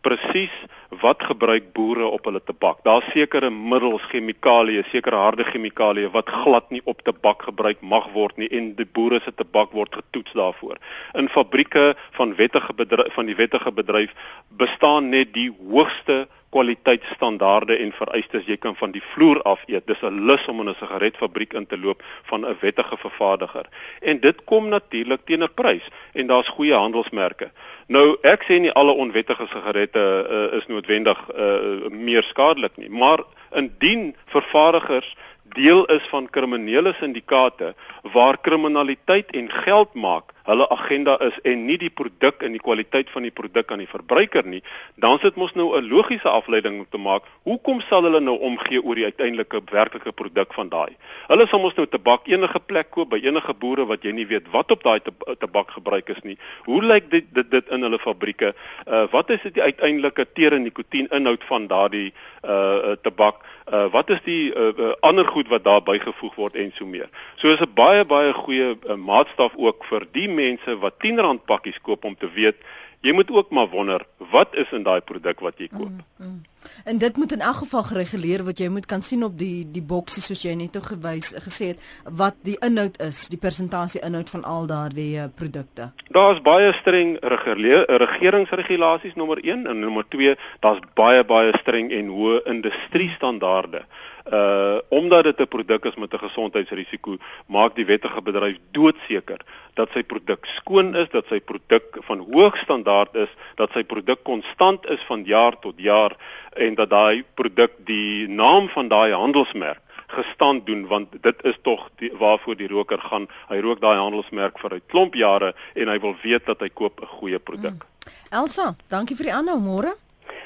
[0.06, 0.54] presies
[1.02, 2.84] wat gebruik boere op hulle tabak.
[2.84, 8.38] Daar's sekere middels, chemikalieë, sekere harde chemikalieë wat glad nie op tabak gebruik mag word
[8.38, 10.78] nie en die boere se tabak word getoets daarvoor.
[11.14, 14.14] In fabrieke van wettige bedryf van die wettige bedryf
[14.50, 19.88] bestaan net die hoogste kwaliteitsstandaarde en vereistes jy kan van die vloer af eet.
[19.90, 23.66] Dis 'n lus om in 'n sigaretfabriek in te loop van 'n wettige vervaardiger.
[24.02, 27.52] En dit kom natuurlik teen 'n prys en daar's goeie handelsmerke.
[27.88, 33.24] Nou ek sê nie alle onwettige sigarette uh, is noodwendig uh, meer skadelik nie, maar
[33.52, 35.16] indien vervaardigers
[35.54, 37.74] deel is van kriminele syndikaate
[38.14, 43.10] waar kriminaliteit en geld maak hulle agenda is en nie die produk en die kwaliteit
[43.14, 44.62] van die produk aan die verbruiker nie,
[44.96, 47.24] dan sit mos nou 'n logiese afleiding om te maak.
[47.44, 50.96] Hoekom sal hulle nou omgee oor die uiteindelike werklike produk van daai?
[51.28, 54.52] Hulle sal mos nou tabak enige plek koop by enige boere wat jy nie weet
[54.52, 55.00] wat op daai
[55.40, 56.38] tabak gebruik is nie.
[56.66, 58.54] Hoe lyk dit dit dit in hulle fabrieke?
[58.88, 63.44] Uh wat is dit die uiteindelike tere nikotien inhoud van daardie uh tabak?
[63.72, 67.10] Uh wat is die uh, uh, ander goed wat daar bygevoeg word en so meer.
[67.36, 71.82] So is 'n baie baie goeie uh, maatstaf ook vir die mense wat R10 pakkies
[71.82, 72.56] koop om te weet
[73.04, 75.92] jy moet ook maar wonder wat is in daai produk wat jy koop.
[75.92, 76.42] Mm, mm.
[76.88, 78.60] En dit moet in elk geval gereguleer word.
[78.60, 81.80] Jy moet kan sien op die die boksies soos jy net gewys gesê het
[82.22, 85.92] wat die inhoud is, die persentasie inhoud van al daardie uh, produkte.
[86.16, 92.40] Daar's baie streng regeringsregulasies nommer 1 en nommer 2, daar's baie baie streng en hoë
[92.56, 93.84] industriestandaarde
[94.32, 99.40] uh omdat dit 'n produk is met 'n gesondheidsrisiko, maak die wettige bedryf doodseker
[99.80, 104.24] dat sy produk skoon is, dat sy produk van hoë standaard is, dat sy produk
[104.24, 106.16] konstant is van jaar tot jaar
[106.56, 109.82] en dat daai produk die naam van daai handelsmerk
[110.14, 111.88] gestand doen want dit is tog
[112.20, 113.26] waarvoor die roker gaan.
[113.50, 117.02] Hy rook daai handelsmerk vir 'n klomp jare en hy wil weet dat hy koop
[117.02, 117.82] 'n goeie produk.
[117.82, 118.14] Hmm.
[118.30, 119.96] Elsa, dankie vir die aanhou môre.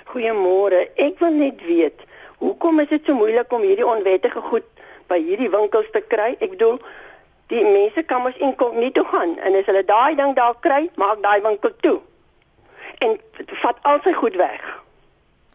[0.06, 0.88] Goeiemôre.
[0.96, 4.66] Ek wil net weet Hoekom is dit so moeilik om hierdie onwettige goed
[5.10, 6.36] by hierdie winkels te kry?
[6.38, 6.78] Ek bedoel,
[7.48, 11.42] die mense kan mos inkognito gaan en as hulle daai ding daar kry, maak daai
[11.42, 12.00] winkel toe.
[13.04, 13.18] En
[13.62, 14.64] vat al sy goed weg.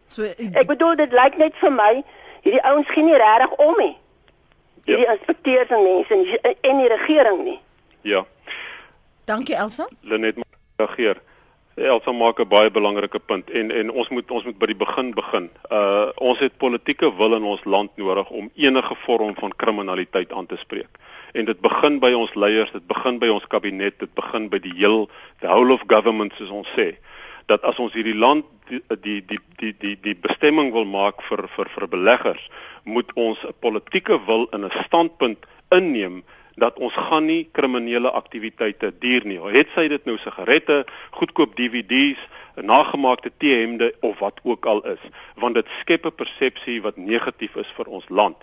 [0.07, 1.91] So ek, ek bedoel dit lyk net vir my
[2.43, 3.93] hierdie ouens gee nie regtig om nie.
[4.85, 5.17] Hierdie ja.
[5.17, 7.59] inspekteurs en mense en die regering nie.
[8.03, 8.25] Ja.
[9.29, 9.87] Dankie Elsa.
[10.01, 10.41] Lenet
[10.75, 11.21] reageer.
[11.75, 15.13] Elsa maak 'n baie belangrike punt en en ons moet ons moet by die begin
[15.13, 15.49] begin.
[15.71, 20.45] Uh ons het politieke wil in ons land nodig om enige vorm van kriminaliteit aan
[20.45, 20.99] te spreek.
[21.33, 24.73] En dit begin by ons leiers, dit begin by ons kabinet, dit begin by die
[24.77, 25.07] heel
[25.41, 26.93] the whole of government soos ons sê
[27.51, 31.71] dat as ons hierdie land die die die die die bestemming wil maak vir vir
[31.73, 32.45] vir beleggers
[32.83, 36.23] moet ons 'n politieke wil in 'n standpunt inneem
[36.55, 39.39] dat ons gaan nie kriminele aktiwiteite duur nie.
[39.41, 42.19] Het sy dit nou sigarette, goedkoop DVD's,
[42.55, 44.99] nagemaakte T-hemde of wat ook al is,
[45.35, 48.37] want dit skep 'n persepsie wat negatief is vir ons land.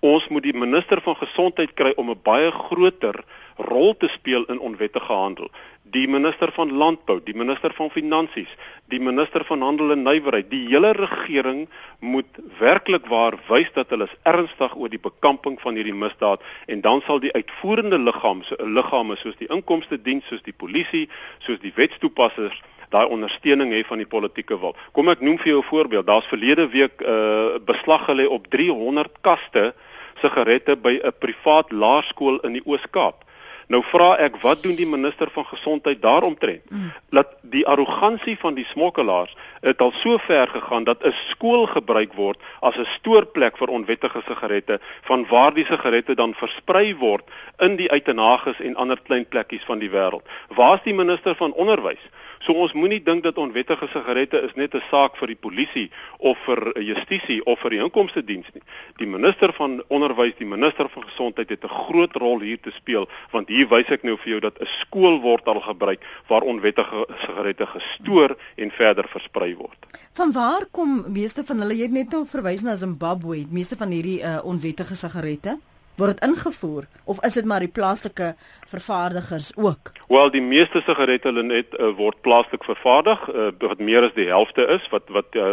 [0.00, 3.24] Ons moet die minister van gesondheid kry om 'n baie groter
[3.56, 5.48] rol te speel in onwettige handel.
[5.82, 8.50] Die minister van landbou, die minister van finansies,
[8.84, 14.08] die minister van handel en nywerheid, die hele regering moet werklik waar wys dat hulle
[14.22, 19.36] ernstig oor die bekamping van hierdie misdaad en dan sal die uitvoerende liggame, liggame soos
[19.36, 22.60] die inkomste diens, soos die polisie, soos die wetstoepassers
[22.90, 24.76] daai ondersteuning hê van die politieke wil.
[24.92, 26.06] Kom ek noem vir jou 'n voorbeeld.
[26.06, 29.74] Daar's verlede week 'n uh, beslag gelê op 300 kaste
[30.20, 33.26] sigarette by 'n privaat laerskool in die Oos-Kaap.
[33.66, 36.62] Nou vra ek wat doen die minister van gesondheid daaromtrent?
[36.70, 36.92] Mm.
[37.10, 42.14] Dat die arrogansie van die smokkelaars het al so ver gegaan dat 'n skool gebruik
[42.14, 47.24] word as 'n stoorplek vir onwettige sigarette van waar die sigarette dan versprei word
[47.58, 50.22] in die uitenages en ander klein plekkies van die wêreld.
[50.48, 52.02] Waar's die minister van onderwys?
[52.46, 56.38] So ons moenie dink dat onwettige sigarette is net 'n saak vir die polisie of
[56.46, 58.62] vir justisie of vir die inkomste diens nie.
[58.98, 63.08] Die minister van onderwys, die minister van gesondheid het 'n groot rol hier te speel
[63.32, 67.06] want hier wys ek nou vir jou dat 'n skool word al gebruik waar onwettige
[67.18, 69.78] sigarette gestoor en verder versprei word.
[70.12, 71.74] Van waar kom meeste van hulle?
[71.74, 75.58] Jy het net nou verwys na Zimbabwe, meeste van hierdie uh, onwettige sigarette?
[75.96, 78.34] Word dit ingevoer of is dit maar die plaaslike
[78.66, 79.92] vervaardigers ook?
[80.08, 84.28] Wel, die meeste sigarette hulle net uh, word plaaslik vervaardig, uh, wat meer as die
[84.28, 85.46] helfte is wat wat uh,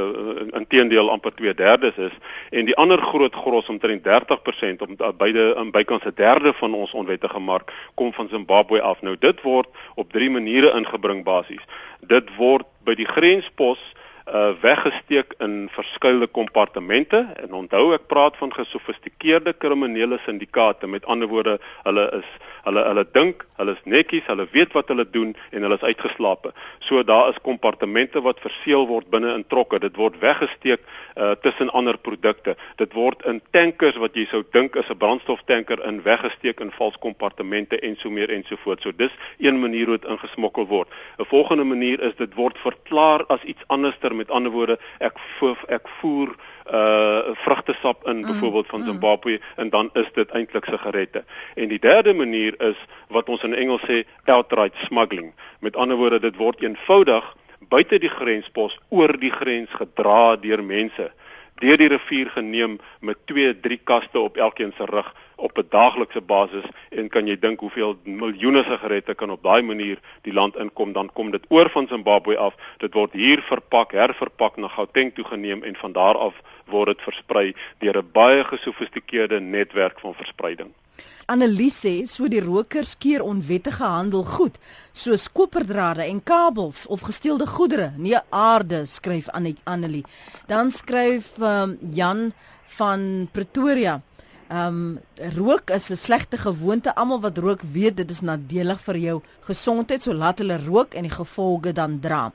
[0.60, 2.18] inteendeel amper 2/3 is
[2.52, 6.74] en die ander groot gros omtrent 30% om uh, beide aan bykans 'n derde van
[6.74, 9.02] ons onwettige mark kom van Zimbabwe af.
[9.02, 11.64] Nou dit word op drie maniere ingebring basies.
[12.00, 13.80] Dit word by die grenspos
[14.28, 17.28] uh weggesteek in verskeie kompartemente.
[17.44, 20.88] En onthou ek praat van gesofistikeerde kriminele syndikaate.
[20.88, 22.30] Met ander woorde hulle is
[22.64, 26.54] hulle hulle dink hulle is netjies hulle weet wat hulle doen en hulle is uitgeslape.
[26.80, 29.80] So daar is kompartemente wat verseël word binne in trokke.
[29.80, 30.80] Dit word weggesteek
[31.16, 35.84] uh tussen ander produkte dit word in tankers wat jy sou dink is 'n brandstoftanker
[35.88, 39.86] in weggesteek in vals kompartemente en so meer en so voort so dis een manier
[39.86, 40.88] hoe dit ingesmokkel word
[41.20, 45.58] 'n volgende manier is dit word verklaar as iets anders Met ander woorde, ek voer,
[45.68, 46.34] ek voer
[46.72, 48.86] uh vrugtesap in mm, byvoorbeeld van mm.
[48.86, 49.44] Zimbabwe mm.
[49.56, 51.24] en dan is dit eintlik sigarette.
[51.56, 55.34] En die derde manier is wat ons in Engels sê outright smuggling.
[55.60, 57.36] Met ander woorde, dit word eenvoudig
[57.70, 61.12] buite die grenspos oor die grens gedra deur mense
[61.62, 66.22] deur die rivier geneem met 2, 3 kaste op elkeen se rug op 'n daaglikse
[66.22, 70.94] basis en kan jy dink hoeveel miljoene sigarette kan op daai manier die land inkom
[70.94, 72.54] dan kom dit oor van Zimbabwe af.
[72.78, 77.02] Dit word hier verpak herverpak na Gauteng toe geneem en van daar af word dit
[77.02, 80.72] versprei deur 'n baie gesofistikeerde netwerk van verspreiding
[81.32, 84.58] Annelies sê so die rokers keer onwettige handel goed
[84.92, 90.06] soos koperdrade en kabels of gesteelde goedere nie aarde skryf Annelie
[90.48, 92.32] dan skryf um, Jan
[92.78, 94.02] van Pretoria
[94.54, 96.96] Ehm um, rook is 'n slegte gewoonte.
[96.96, 101.02] Almal wat rook weet dit is nadelig vir jou gesondheid, so laat hulle rook en
[101.04, 102.32] die gevolge dan dra.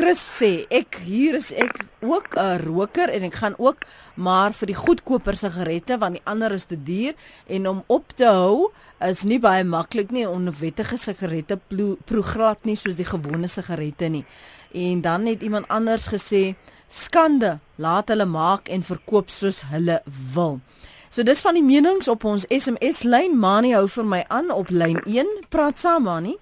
[0.00, 3.84] Chris sê ek hier is ek ook 'n roker en ek gaan ook
[4.16, 7.12] maar vir die goedkoper sigarette want die ander is te duur
[7.46, 10.24] en om op te hou is nie baie maklik nie.
[10.28, 11.60] Onwettige sigarette
[12.06, 14.24] proe glad nie soos die gewone sigarette nie.
[14.72, 16.54] En dan het iemand anders gesê
[16.88, 20.00] skande, laat hulle maak en verkoop soos hulle
[20.34, 20.60] wil.
[21.10, 23.36] So dis van die menings op ons SMS lyn.
[23.36, 25.44] Mani hou vir my aan op lyn 1.
[25.48, 26.38] Praat saam Mani.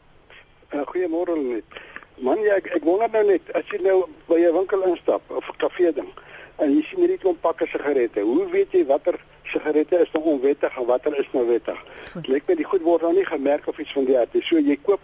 [0.70, 1.87] Uh, Goeiemôre net.
[2.20, 5.48] Man, ja, ek, ek wonder nou net as jy nou by 'n winkel instap of
[5.48, 6.10] 'n kafee ding
[6.58, 8.20] en jy sien hierdie klomp pakke sigarette.
[8.20, 11.78] Hoe weet jy watter sigarette is nog onwettig en watter is nou wettig?
[12.26, 14.34] Lyk my die goed word nou nie gemerk of iets van die aard.
[14.42, 15.00] So jy koop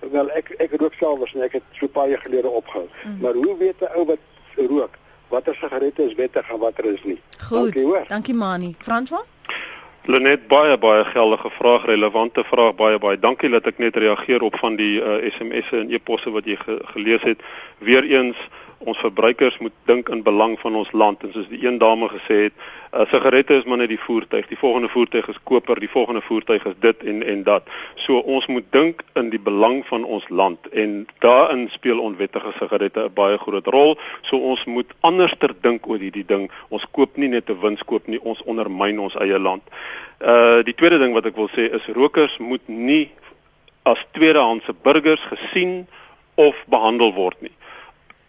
[0.00, 2.88] wel ek ek rook selfs net ek het so baie gelede opgehou.
[3.04, 3.20] Mm.
[3.20, 4.18] Maar hoe weet 'n ou wat
[4.56, 4.98] rook?
[5.34, 7.20] watter sigarette is wettig en watter is nie.
[7.38, 7.58] Goed.
[7.58, 8.04] Dankie hoor.
[8.08, 8.74] Dankie Mani.
[8.78, 9.24] Franswa?
[10.06, 13.16] Lenet baie baie geldige vraag, relevante vraag baie baie.
[13.18, 16.76] Dankie dat ek net reageer op van die uh, SMS'e en e-posse wat jy ge
[16.92, 17.40] gelees het.
[17.80, 18.36] Weereens
[18.78, 22.36] ons verbruikers moet dink in belang van ons land en soos die een dame gesê
[22.46, 22.54] het,
[22.92, 24.46] uh, sigarette is maar net die voertuig.
[24.50, 27.70] Die volgende voertuig is koper, die volgende voertuig is dit en en dat.
[27.94, 33.08] So ons moet dink in die belang van ons land en daarin speel onwettige sigarette
[33.08, 33.98] 'n baie groot rol.
[34.22, 36.50] So ons moet anderster dink oor hierdie ding.
[36.68, 39.62] Ons koop nie net 'n winskoop nie, ons ondermyn ons eie land.
[40.20, 43.10] Uh die tweede ding wat ek wil sê is rokers moet nie
[43.82, 45.86] as tweedehandse burgers gesien
[46.34, 47.52] of behandel word nie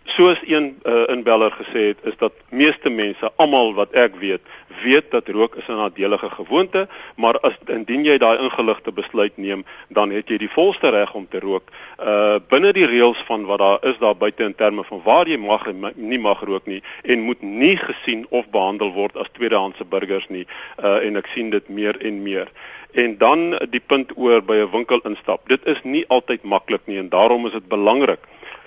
[0.05, 4.41] soos een uh, inbeller gesê het, is dat meeste mense, almal wat ek weet,
[4.83, 9.65] weet dat rook is 'n nadelige gewoonte, maar as indien jy daai ingeligte besluit neem,
[9.89, 11.71] dan het jy die volste reg om te rook.
[11.99, 15.37] Uh binne die reëls van wat daar is daar buite in terme van waar jy
[15.37, 19.85] mag en nie mag rook nie en moet nie gesien of behandel word as tweedehandse
[19.85, 20.47] burgers nie.
[20.77, 22.47] Uh en ek sien dit meer en meer.
[22.91, 25.49] En dan die punt oor by 'n winkel instap.
[25.49, 28.19] Dit is nie altyd maklik nie en daarom is dit belangrik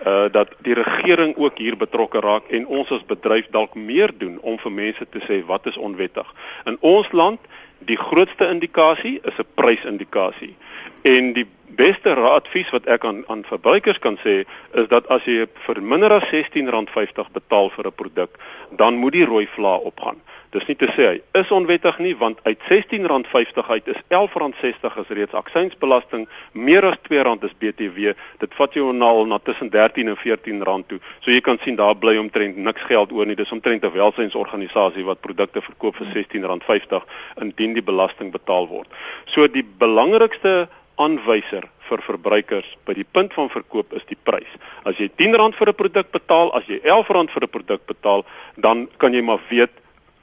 [0.07, 4.39] uh dat die regering ook hier betrokke raak en ons as bedryf dalk meer doen
[4.41, 6.35] om vir mense te sê wat is onwettig.
[6.65, 7.41] In ons land
[7.79, 10.55] die grootste indikasie is 'n prysindikasie.
[11.03, 15.47] En die beste raadvies wat ek aan aan verbruikers kan sê is dat as jy
[15.67, 18.39] vir minder as R16.50 betaal vir 'n produk,
[18.71, 20.21] dan moet die rooi vlae opgaan.
[20.51, 25.11] Dis nie te sê hy is onwettig nie want uit R16.50 uit is R11.60 is
[25.19, 28.15] reeds aksiesbelasting, meer as R2 is BTW.
[28.41, 31.01] Dit vat jou na al na tussen R13 en R14 toe.
[31.21, 33.37] So jy kan sien daar bly omtrent niks geld oor nie.
[33.37, 37.05] Dis omtrent 'n welsynsorganisasie wat produkte verkoop vir R16.50
[37.43, 38.89] indien die belasting betaal word.
[39.27, 44.49] So die belangrikste aanwyser vir verbruikers by die punt van verkoop is die prys.
[44.85, 48.25] As jy R10 vir 'n produk betaal, as jy R11 vir 'n produk betaal,
[48.57, 49.71] dan kan jy maar weet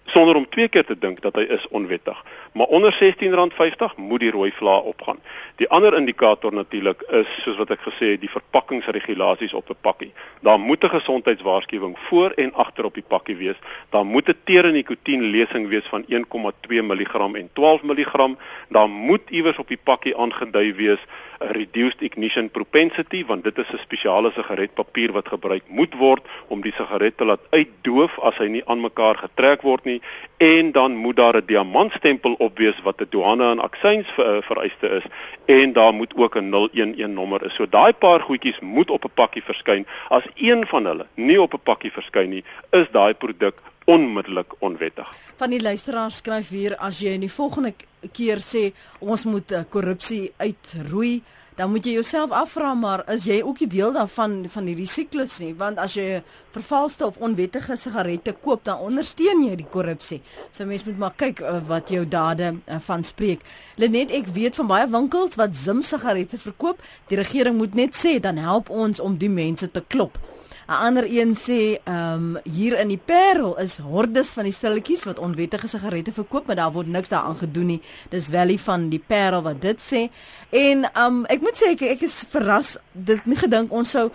[0.05, 2.23] sonder om twee keer te dink dat hy is onwettig.
[2.53, 5.19] Maar onder R16.50 moet die rooi vlae opgaan.
[5.55, 10.13] Die ander indikator natuurlik is soos wat ek gesê het, die verpakkingsregulasies op 'n pakkie.
[10.41, 13.59] Daar moet 'n gesondheidswaarskuwing voor en agter op die pakkie wees.
[13.89, 18.35] Daar moet 'n terenikotien lesing wees van 1,2 mg en 12 mg.
[18.69, 20.99] Daar moet iewers op die pakkie aangedui wees
[21.39, 26.73] reduced ignition propensity want dit is 'n spesiale sigaretpapier wat gebruik moet word om die
[26.73, 30.01] sigaret te laat uitdoof as hy nie aan mekaar getrek word nie
[30.37, 34.87] en dan moet daar 'n diamantstempel op wees wat 'n douane en aksies ver, vereiste
[34.87, 35.03] is
[35.45, 37.53] en daar moet ook 'n 011 nommer is.
[37.53, 39.85] So daai paar goedjies moet op 'n pakkie verskyn.
[40.09, 45.13] As een van hulle nie op 'n pakkie verskyn nie, is daai produk onmiddellik onwettig.
[45.35, 47.73] Van die luisteraars skryf hier as jy in die volgende
[48.11, 51.21] keer sê ons moet uh, korrupsie uitroei,
[51.55, 55.39] dan moet jy jouself afvra maar is jy ook 'n deel daarvan van hierdie siklus
[55.39, 60.21] nie want as jy vervalste of onwettige sigarette koop dan ondersteun jy die korrupsie.
[60.51, 63.39] So mense moet maar kyk uh, wat jou dade uh, van spreek.
[63.75, 66.81] Lenet ek weet van baie winkels wat Zim sigarette verkoop.
[67.07, 70.19] Die regering moet net sê dan help ons om die mense te klop.
[70.67, 75.03] 'n ander een sê ehm um, hier in die Parel is hordes van die stilletjies
[75.03, 77.81] wat onwettige sigarette verkoop, maar daar word niks daaraan gedoen nie.
[78.09, 80.09] Dis Valley van die Parel wat dit sê.
[80.49, 82.77] En ehm um, ek moet sê ek, ek is verras.
[82.91, 84.09] Dit nie gedink ons sou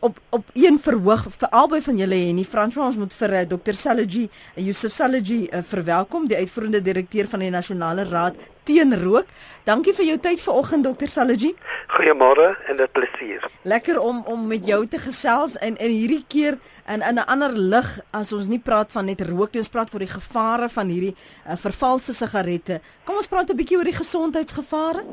[0.00, 3.44] op op een verhoog vir albei van julle en die François ons moet vir uh,
[3.48, 3.74] Dr.
[3.74, 9.28] Salaji, uh, Yusuf Salaji uh, verwelkom, die uitvoerende direkteur van die Nasionale Raad teen rook.
[9.64, 11.08] Dankie vir jou tyd vanoggend Dr.
[11.10, 11.52] Salaji.
[11.94, 13.46] Goeiemôre en dit plesier.
[13.62, 17.52] Lekker om om met jou te gesels en in hierdie keer in in 'n ander
[17.52, 20.88] lig as ons nie praat van net rook nie, ons praat oor die gevare van
[20.88, 21.14] hierdie
[21.48, 22.80] uh, vervalste sigarette.
[23.04, 25.04] Kom ons praat 'n bietjie oor die gesondheidsgevare.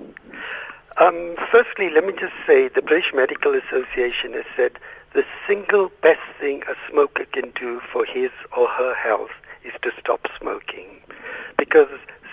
[0.98, 4.78] Um, firstly, let me just say the British Medical Association has said
[5.14, 9.32] the single best thing a smoker can do for his or her health
[9.64, 11.02] is to stop smoking.
[11.58, 11.90] Because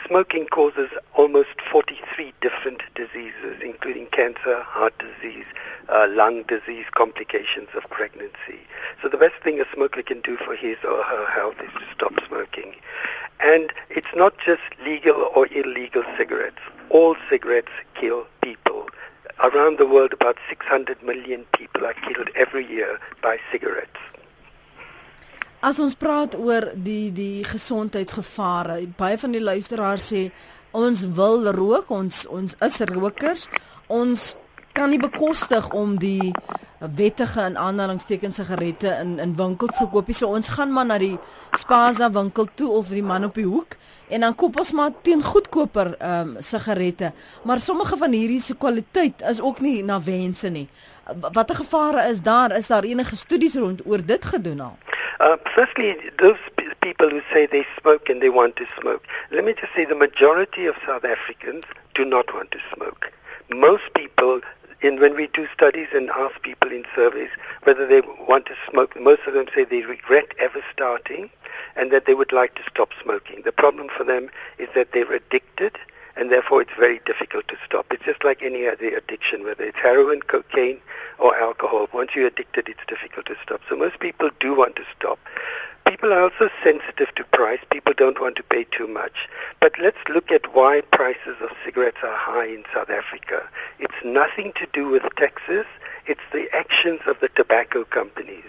[0.07, 5.46] smoking causes almost 43 different diseases, including cancer, heart disease,
[5.88, 8.61] uh, lung disease, complications of pregnancy.
[9.01, 11.94] So the best thing a smoker can do for his or her health is to
[11.94, 12.77] stop smoking.
[13.40, 16.61] And it's not just legal or illegal cigarettes.
[16.90, 18.87] All cigarettes kill people.
[19.38, 23.98] Around the world, about 600 million people are killed every year by cigarettes.
[25.62, 30.22] As ons praat oor die die gesondheidsgevare, baie van die luisteraars sê
[30.72, 33.44] ons wil rook, ons ons is rokers,
[33.92, 34.24] ons
[34.72, 36.33] kan nie bekostig om die
[36.80, 40.16] wettige in aanhalingstekens sigarette in in winkels te koop nie.
[40.16, 41.18] So ons gaan maar na die
[41.58, 43.76] Spaza winkel toe of die man op die hoek
[44.08, 47.12] en dan koop ons maar teen goedkoper ehm um, sigarette.
[47.44, 50.68] Maar sommige van hierdie se kwaliteit is ook nie na wense nie.
[51.32, 52.56] Watter gevare is daar?
[52.56, 54.78] Is daar enige studies rond oor dit gedoen al?
[55.20, 56.40] Uh, firstly, those
[56.78, 59.94] people who say they smoke and they want to smoke, let me just say the
[59.94, 63.12] majority of South Africans do not want to smoke.
[63.48, 64.40] Most people,
[64.82, 67.30] in when we do studies and ask people in surveys
[67.64, 71.30] whether they want to smoke, most of them say they regret ever starting
[71.76, 73.42] and that they would like to stop smoking.
[73.42, 75.78] The problem for them is that they're addicted
[76.16, 77.87] and therefore it's very difficult to stop.
[77.92, 80.81] It's just like any other addiction, whether it's heroin, cocaine,
[81.18, 81.88] or alcohol.
[81.92, 83.60] Once you're addicted, it's difficult to stop.
[83.68, 85.18] So most people do want to stop.
[85.90, 87.58] People are also sensitive to price.
[87.68, 89.28] People don't want to pay too much.
[89.58, 93.48] But let's look at why prices of cigarettes are high in South Africa.
[93.80, 95.66] It's nothing to do with taxes.
[96.06, 98.44] It's the actions of the tobacco companies.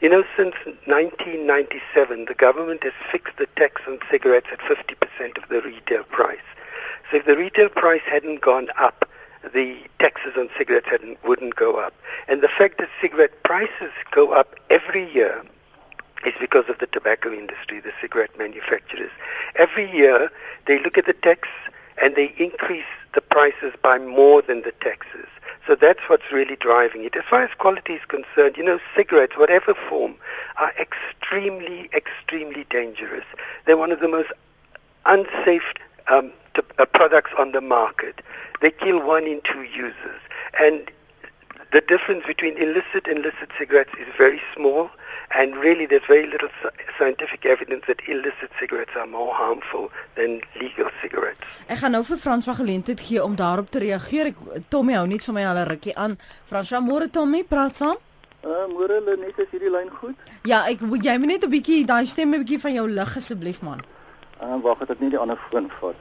[0.00, 0.54] You know, since
[0.86, 6.46] 1997, the government has fixed the tax on cigarettes at 50% of the retail price.
[7.10, 9.10] So if the retail price hadn't gone up,
[9.52, 10.90] the taxes on cigarettes
[11.24, 11.92] wouldn't go up.
[12.28, 15.44] And the fact that cigarette prices go up every year
[16.26, 19.10] is because of the tobacco industry, the cigarette manufacturers.
[19.56, 20.30] Every year,
[20.66, 21.48] they look at the tax
[22.02, 25.26] and they increase the prices by more than the taxes.
[25.66, 27.16] So that's what's really driving it.
[27.16, 30.16] As far as quality is concerned, you know, cigarettes, whatever form,
[30.58, 33.24] are extremely, extremely dangerous.
[33.64, 34.32] They're one of the most
[35.06, 35.72] unsafe
[36.08, 38.20] um, to, uh, products on the market.
[38.60, 40.20] They kill one in two users.
[40.60, 40.90] And
[41.74, 44.90] the difference between illicit and licit cigarettes is very small,
[45.38, 46.48] and really there's very little
[46.98, 51.42] scientific evidence that illicit cigarettes are more harmful than legal cigarettes.
[51.66, 54.30] Ek gaan nou vir Frans van geleentheid gee om daarop te reageer.
[54.30, 56.14] Ek Tommy hou net vir my al 'n rukkie aan.
[56.46, 57.98] Frans, môre Tommy, praat saam.
[58.44, 60.14] Uh, môre net is hierdie lyn goed?
[60.44, 63.62] Ja, ek jy moet net 'n bietjie daai stem 'n bietjie van jou lig asseblief
[63.62, 63.82] man.
[64.40, 65.98] Uh, wag, ek het net die ander foon vat.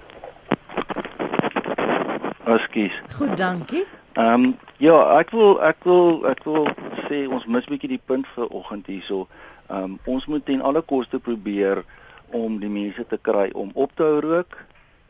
[2.45, 2.95] Ekskuus.
[3.17, 3.85] Goed, dankie.
[4.13, 6.67] Ehm um, ja, ek wil ek wil ek wil
[7.07, 9.25] sê ons mis bietjie die punt vir oggend hierso.
[9.69, 11.81] Ehm um, ons moet ten alle koste probeer
[12.29, 14.57] om die mense te kry om op te hou rook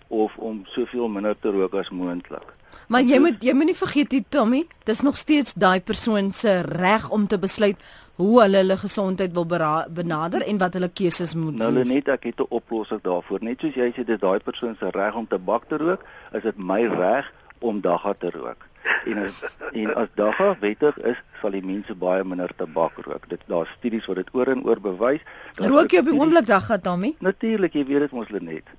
[0.08, 2.48] of om soveel minder te rook as moontlik.
[2.88, 6.62] Maar jy moet jy moet nie vergeet dit Tommy, dis nog steeds daai persoon se
[6.62, 7.80] reg om te besluit
[8.22, 9.48] hoe hulle hulle gesondheid wil
[9.90, 11.88] benader en wat hulle keuses moet nou, wees.
[11.88, 13.44] Nou net ek het 'n oplossing daarvoor.
[13.44, 16.58] Net soos jy sê dis daai persoon se reg om tabak te rook, is dit
[16.58, 18.68] my reg om dagga te rook.
[19.06, 19.42] En as
[19.72, 23.28] en as dagga wettig is, sal die mense baie minder tabak rook.
[23.30, 25.24] Dit daar studies wat dit oor en oor bewys.
[25.60, 27.16] Rook jy op die oomblik dagga, Tommy?
[27.20, 28.70] Natuurlik, jy weet dit mos net.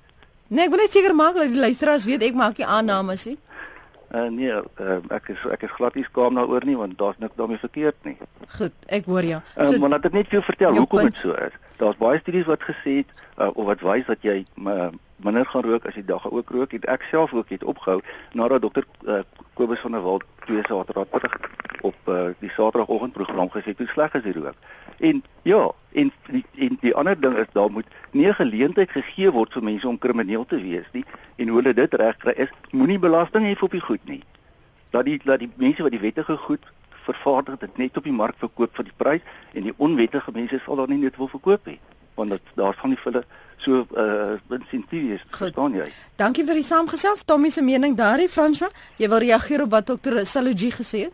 [0.47, 3.37] Nee, ek wil net seker maak dat die luisteraars weet ek maak nie aannames nie.
[4.15, 7.35] Uh, nee, uh, ek is ek is glad nie skaam daaroor nie want daar's niks
[7.39, 8.13] daarmee verkeerd nie.
[8.53, 9.39] Goed, ek hoor jou.
[9.55, 11.57] Uh, so, maar laat ek net vir jou vertel hoekom dit so is.
[11.81, 15.61] Daar's baie studies wat gesê het uh, of wat wys dat jy uh, minder gaan
[15.61, 16.71] rook as jy dag ook rook.
[16.71, 18.01] Het ek self ook het opgehou
[18.33, 19.19] nadat dokter uh,
[19.53, 21.07] Kobus van der Walt twee Saterdag
[21.81, 24.55] op uh, die Saterdagoggendprogram gesê hoe sleg is die rook.
[24.99, 29.53] En ja, en die, en die ander ding is daar moet nie geleentheid gegee word
[29.53, 31.05] vir mense om krimineel te wees nie
[31.35, 34.23] en hoe hulle dit regkry is moenie belasting hê op die goed nie.
[34.89, 36.71] Dat die dat die mense wat die wettige goed
[37.05, 40.79] vervaardig dit net op die mark verkoop vir die prys en die onwettige mense sal
[40.79, 41.79] daar nie net wil verkoop nie
[42.15, 43.25] want dit daar gaan nie vir hulle
[43.57, 48.69] so uh insentief is verstaan jy Dankie vir die saamgesels Tommy se mening daarin Franswa
[48.97, 51.13] jy wil reageer op wat dokter Salogie gesê het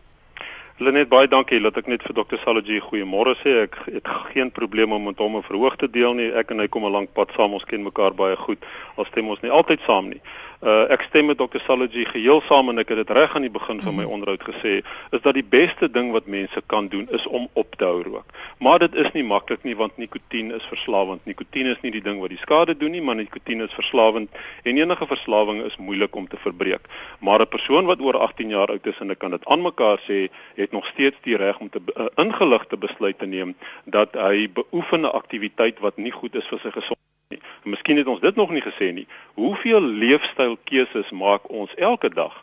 [0.82, 2.38] Lenet baie dankie dat ek net vir Dr.
[2.42, 3.52] Salogie goeiemôre sê.
[3.68, 6.32] Ek het geen probleem om met hom 'n verhoog te deel nie.
[6.32, 7.52] Ek en hy kom 'n lank pad saam.
[7.52, 8.58] Ons ken mekaar baie goed.
[8.96, 10.20] Al stem ons nie altyd saam nie.
[10.62, 11.58] Uh ek stem met Dr.
[11.66, 14.12] Salogie geheel saam en ek het dit reg aan die begin van my mhm.
[14.14, 14.74] onderhoud gesê,
[15.10, 18.30] is dat die beste ding wat mense kan doen is om op te hou rook.
[18.62, 21.26] Maar dit is nie maklik nie want nikotien is verslawend.
[21.26, 24.30] Nikotien is nie die ding wat die skade doen nie, maar nikotien is verslawend
[24.62, 26.86] en enige verslawing is moeilik om te verbreek.
[27.18, 29.98] Maar 'n persoon wat oor 18 jaar oud is en ek kan dit aan mekaar
[30.06, 34.46] sê, het nog steeds die reg om te uh, ingeligte besluit te neem dat hy
[34.46, 37.40] beoefen 'n aktiwiteit wat nie goed is vir sy gesondheid nie.
[37.74, 39.06] Miskien het ons dit nog nie gesê nie.
[39.40, 42.42] Hoeveel leefstylkeuses maak ons elke dag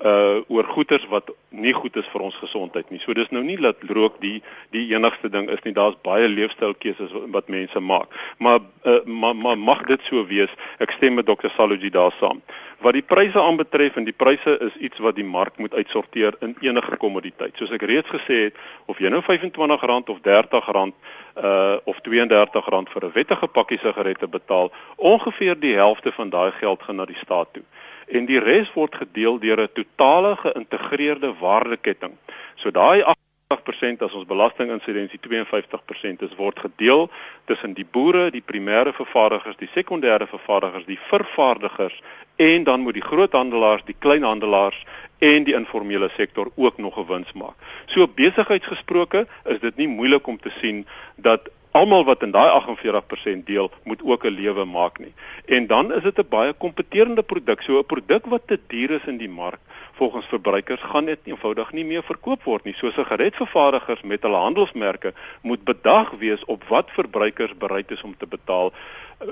[0.00, 3.00] uh oor goeders wat nie goed is vir ons gesondheid nie.
[3.02, 4.38] So dis nou nie dat rook die
[4.72, 5.74] die enigste ding is nie.
[5.76, 8.08] Daar's baie leefstylkeuses wat, wat mense maak.
[8.38, 10.52] Maar uh maar ma, mag dit so wees?
[10.78, 11.52] Ek stem met Dr.
[11.56, 12.40] Salogi daar saam.
[12.80, 16.56] Wat die pryse aanbetref en die pryse is iets wat die mark moet uitsorteer in
[16.64, 17.52] enige kommoditeit.
[17.60, 20.94] Soos ek reeds gesê het, of jy nou R25 of R30
[21.36, 26.82] uh of R32 vir 'n wettige pakkie sigarette betaal, ongeveer die helfte van daai geld
[26.82, 27.64] gaan na die staat toe
[28.10, 32.14] en die res word gedeel deur 'n totale geïntegreerde waardeketting.
[32.56, 37.10] So daai 80% as ons belastinginsidensie 52% is word gedeel
[37.44, 42.02] tussen die boere, die primêre vervaardigers, die sekondêre vervaardigers, die vervaardigers
[42.36, 44.84] en dan moet die groothandelaars, die kleinhandelaars
[45.20, 47.56] en die informele sektor ook nog 'n wins maak.
[47.86, 53.46] So besigheidsgesproke is dit nie moeilik om te sien dat almal wat in daai 48%
[53.46, 55.12] deel moet ook 'n lewe maak nie.
[55.44, 57.62] En dan is dit 'n baie kompeterende produk.
[57.62, 59.60] So 'n produk wat te duur is in die mark
[59.92, 62.74] volgens verbruikers gaan dit eenvoudig nie meer verkoop word nie.
[62.74, 65.12] So sigaretvervaardigers met hulle handelsmerke
[65.42, 68.72] moet bedag wees op wat verbruikers bereid is om te betaal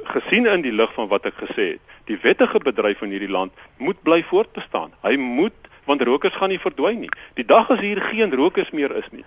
[0.04, 1.80] gesien in die lig van wat ek gesê het.
[2.04, 4.92] Die wettige bedryf in hierdie land moet bly voortbestaan.
[5.02, 7.10] Hy moet want rokers gaan nie verdwyn nie.
[7.40, 9.24] Die dag as hier geen rokers meer is nie,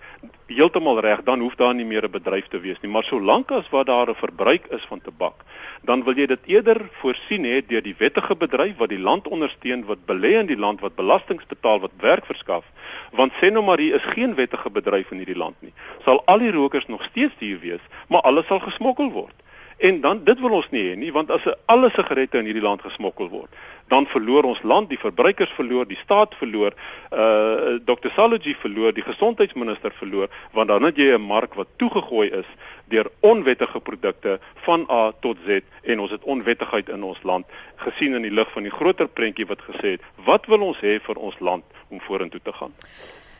[0.52, 3.70] heeltemal reg, dan hoef daar nie meer 'n bedryf te wees nie, maar solank as
[3.70, 5.44] wat daar 'n verbruik is van tabak,
[5.84, 9.86] dan wil jy dit eerder voorsien hê deur die wettige bedryf wat die land ondersteun,
[9.86, 12.64] wat belê in die land, wat belastings betaal, wat werk verskaf.
[13.12, 15.74] Want sê nou maar hier is geen wettige bedryf in hierdie land nie.
[16.06, 19.34] Sal al die rokers nog steeds hier wees, maar alles sal gesmokkel word.
[19.82, 22.84] En dan dit wil ons nie hê nie, want as alle sigarette in hierdie land
[22.86, 23.50] gesmokkel word,
[23.90, 26.78] dan verloor ons land, die verbruikers verloor, die staat verloor,
[27.10, 28.12] uh Dr.
[28.14, 32.46] Salogy verloor, die gesondheidsminister verloor, want dan het jy 'n mark wat toegegooi is
[32.94, 38.14] deur onwettige produkte van A tot Z en ons het onwettigheid in ons land gesien
[38.14, 41.18] in die lig van die groter prentjie wat gesê het, wat wil ons hê vir
[41.18, 42.74] ons land om vorentoe te gaan?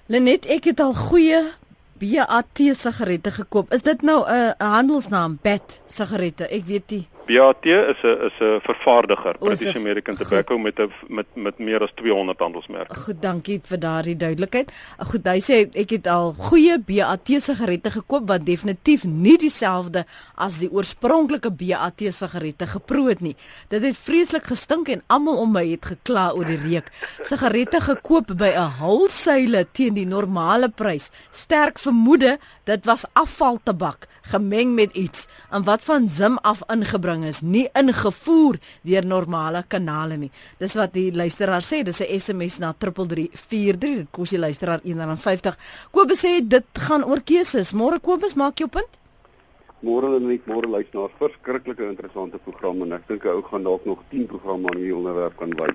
[0.08, 1.44] Lenet, ek het al goeie
[2.02, 3.74] BAT sigarette gekoop.
[3.74, 6.48] Is dit nou 'n handelsnaam, BAT sigarette?
[6.50, 7.08] Ek weet nie.
[7.26, 11.92] BAT is 'n is 'n vervaardiger, British American Tobacco met 'n met met meer as
[11.96, 12.96] 200 handelsmerke.
[12.96, 14.72] Goed, dankie vir daardie duidelikheid.
[14.98, 20.06] Goed, hy sê ek het al goeie BAT sigarette gekoop wat definitief nie dieselfde
[20.36, 23.36] as die oorspronklike BAT sigarette geproe het nie.
[23.68, 26.92] Dit het vreeslik gestink en almal om my het gekla oor die reuk.
[27.22, 31.12] Sigarette gekoop by 'n hulseile teen die normale prys.
[31.32, 37.42] Sterk vermoede dit was afvaltabak gemeng met iets en wat van Zim af ingebring is,
[37.42, 40.32] nie ingevoer deur normale kanale nie.
[40.60, 45.58] Dis wat die luisteraar sê, dis 'n SMS na 3343, dit kos die luisteraar R1.50.
[45.92, 47.74] Kobus sê dit gaan oor keuses.
[47.74, 49.02] Môre Kobus, maak jou punt.
[49.82, 53.86] Môre en net môre luisteraar, verskriklike interessante program en ek dink 'n ou gaan dalk
[53.86, 55.72] nog 10 programme aan hierdie onderwerp kan wy.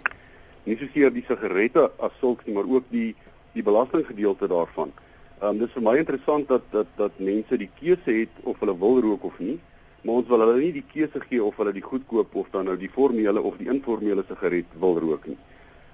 [0.64, 3.14] Nie soseer die sigarette as sulks nie, maar ook die
[3.55, 4.93] die belastinggedeelte daarvan.
[5.41, 8.78] Ehm um, dis vir my interessant dat dat dat mense die keuse het of hulle
[8.78, 9.59] wil rook of nie,
[10.07, 12.76] maar ons wil hulle nie die keuse gee of hulle die goedkoop of dan nou
[12.78, 15.38] die formele of die informele sigaret wil rook nie.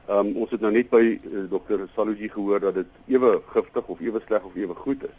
[0.09, 3.89] Ehm um, ons het nou net by uh, dokter Saloji gehoor dat dit ewe giftig
[3.95, 5.17] of ewe sleg of ewe goed is.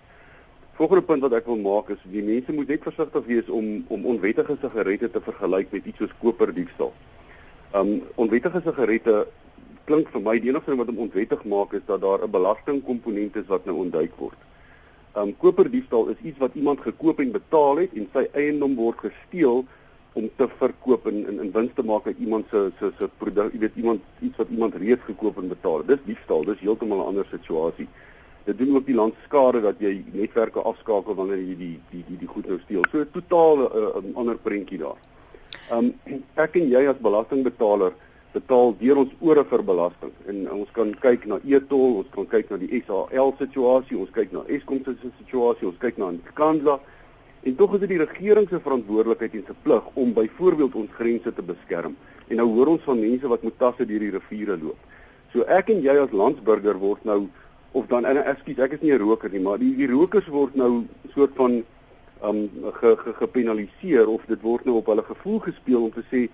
[0.77, 4.05] Volgende punt wat ek wil maak is die mense moet net versigtig wees om om
[4.13, 6.93] onwettige sigarette te vergelyk met iets soos koperdiefstal.
[7.73, 9.17] Ehm um, onwettige sigarette
[9.89, 13.35] klink vir my die enigste ding wat hom onwettig maak is dat daar 'n belastingkomponent
[13.41, 14.37] is wat nou ontduik word.
[15.15, 19.61] Um koperdiefstal is iets wat iemand gekoop en betaal het en sy eiendom word gesteel
[20.17, 23.53] om te verkoop en in, in wins te maak uit iemand se se se produk,
[23.53, 25.91] jy weet iemand iets wat iemand reeds gekoop en betaal het.
[25.93, 27.87] Dis diefstal, dis heeltemal 'n ander situasie.
[28.45, 32.17] Dit doen ook die land skade dat jy netwerke afskakel wanneer jy die die die
[32.17, 32.85] die goed nou steel.
[32.91, 34.97] So totaal 'n uh, ander prentjie daar.
[35.71, 35.93] Um
[36.35, 37.93] ek en jy as belastingbetaler
[38.33, 40.13] betaal deur ons ore vir belasting.
[40.31, 44.33] En ons kan kyk na e-tol, ons kan kyk na die SAL situasie, ons kyk
[44.33, 46.79] na Eskom se situasie, ons kyk na Kanza.
[47.43, 51.33] En tog is dit die regering se verantwoordelikheid en se plig om byvoorbeeld ons grense
[51.33, 51.97] te beskerm.
[52.29, 54.79] En nou hoor ons van mense wat met tasse deur die riviere loop.
[55.33, 57.25] So ek en jy as landsburger word nou
[57.73, 60.55] of dan en ekskuus, ek is nie 'n roker nie, maar die die rokers word
[60.55, 61.63] nou soort van
[62.23, 66.29] um ge, ge, gepenaliseer of dit word nou op hulle gevoel gespeel om te sê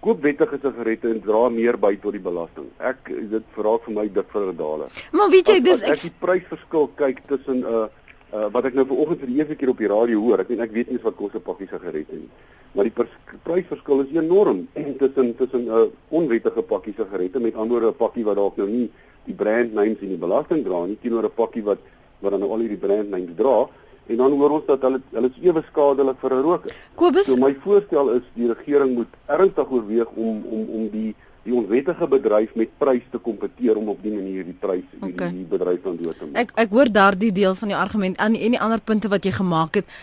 [0.00, 2.68] koop wettige sigarette en dra meer by tot die belasting.
[2.78, 4.90] Ek dit verraak vir my dik vir 'n daler.
[5.12, 7.88] Maar weet jy dis ek, ek die prysverskil kyk tussen 'n uh,
[8.32, 10.40] uh, wat ek nou vanoggend vir die eerste keer op die radio hoor.
[10.40, 12.30] Ek weet ek weet nie wat kos 'n pakkie sigarette nie.
[12.74, 12.94] Maar die
[13.42, 14.68] prysverskil is enorm
[15.02, 18.90] tussen tussen 'n uh, onwettige pakkie sigarette met ander 'n pakkie wat dalk nou nie
[19.26, 21.78] die brand names en die belasting dra nie teenoor 'n pakkie wat
[22.20, 23.68] wat dan nou al hierdie brand names dra
[24.08, 26.74] en dan hoor ons dat hulle hulle is ewe skadelik vir 'n roker.
[26.94, 31.14] Kobus, so my voorstel is die regering moet ernstig oorweeg om om om die
[31.48, 35.30] die onwettige bedryf met prys te kompeteer om op die manier die prys okay.
[35.30, 36.36] die, die bedryf aan dood te maak.
[36.36, 39.32] Ek ek hoor daardie deel van die argument en en die ander punte wat jy
[39.32, 39.98] gemaak het.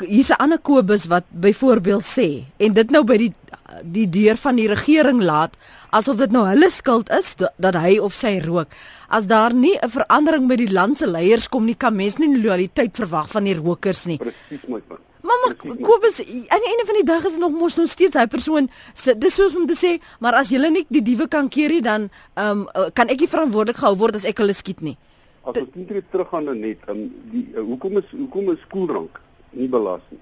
[0.00, 3.34] Hier's 'n ander Kobus wat byvoorbeeld sê en dit nou by die
[3.82, 5.56] die deur van die regering laat
[5.90, 8.72] asof dit nou hulle skuld is dat hy of sy rook.
[9.08, 12.42] As daar nie 'n verandering by die land se leiers kom nie, kan mens nie
[12.42, 14.18] loyaliteit verwag van die rokers nie.
[14.18, 15.00] Presies my punt.
[15.22, 18.70] Mamma Kobus, aan die einde van die dag is nog mos nog steeds hy persoon.
[19.18, 22.10] Dis soos om te sê, maar as julle nie die diewe kan keer nie, dan
[22.34, 24.96] ehm um, kan ek nie verantwoordelik gehou word as ek hulle skiet nie.
[25.42, 29.20] As ons net teruggaan na net, um, die uh, hoekom is hoekom is koeldrank
[29.56, 30.20] nie belas nie?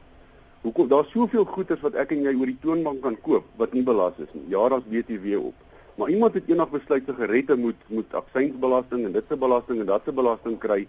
[0.64, 3.84] Hoekom daar's soveel goederes wat ek en jy oor die toonbank kan koop wat nie
[3.84, 4.46] belas is nie.
[4.54, 5.64] Ja, daar's BTW op.
[6.00, 10.02] Maar iemand het eendag besluit sigarette moet moet aksiesbelasting en dit se belasting en dat
[10.04, 10.86] se belasting kry.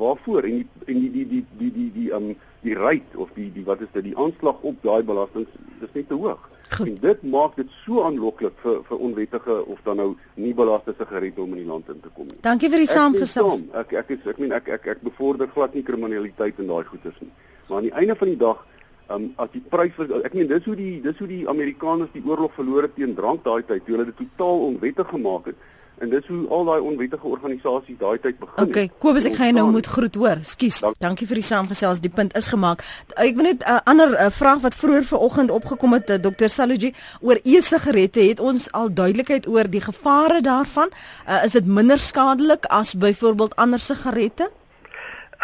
[0.00, 0.42] Waarvoor?
[0.42, 3.64] En die en die die die die die die um die rate of die die
[3.64, 5.46] wat is dit die aanslag op daai belasting
[5.80, 6.50] is net te hoog.
[6.74, 6.88] Goed.
[6.88, 11.42] En dit maak dit so aanloklik vir vir onwettige of dan nou nie belaste sigarette
[11.42, 12.40] om in die land in te kom nie.
[12.42, 13.62] Dankie vir die saamgesels.
[13.72, 17.20] Ek ek is ek meen ek ek ek bevorder glad nie kriminaliteit in daai goederes
[17.20, 17.32] nie.
[17.66, 18.64] Maar aan die einde van die dag
[19.12, 19.92] Um as die prys
[20.24, 23.42] ek meen dis hoe die dis hoe die Amerikaners die oorlog verloor het teen drank
[23.44, 23.82] daai tyd.
[23.84, 25.58] Hulle het dit totaal onwettig gemaak het
[26.02, 28.74] En dis hoe al daai onwettige organisasies daai tyd begin okay, het.
[28.74, 30.40] Okay, Kobus, ek gaan jou nou moet groet hoor.
[30.42, 30.80] Skus.
[30.82, 30.98] Dank.
[31.04, 32.02] Dankie vir die saamgesels.
[32.02, 32.82] Die punt is gemaak.
[33.14, 36.50] Ek wil net 'n uh, ander uh, vraag wat vroeër vanoggend opgekom het, uh, Dr.
[36.50, 36.90] Saluji,
[37.20, 38.20] oor e-sigarette.
[38.20, 40.90] Het ons al duidelikheid oor die gevare daarvan?
[41.28, 44.50] Uh, is dit minder skadelik as byvoorbeeld ander sigarette?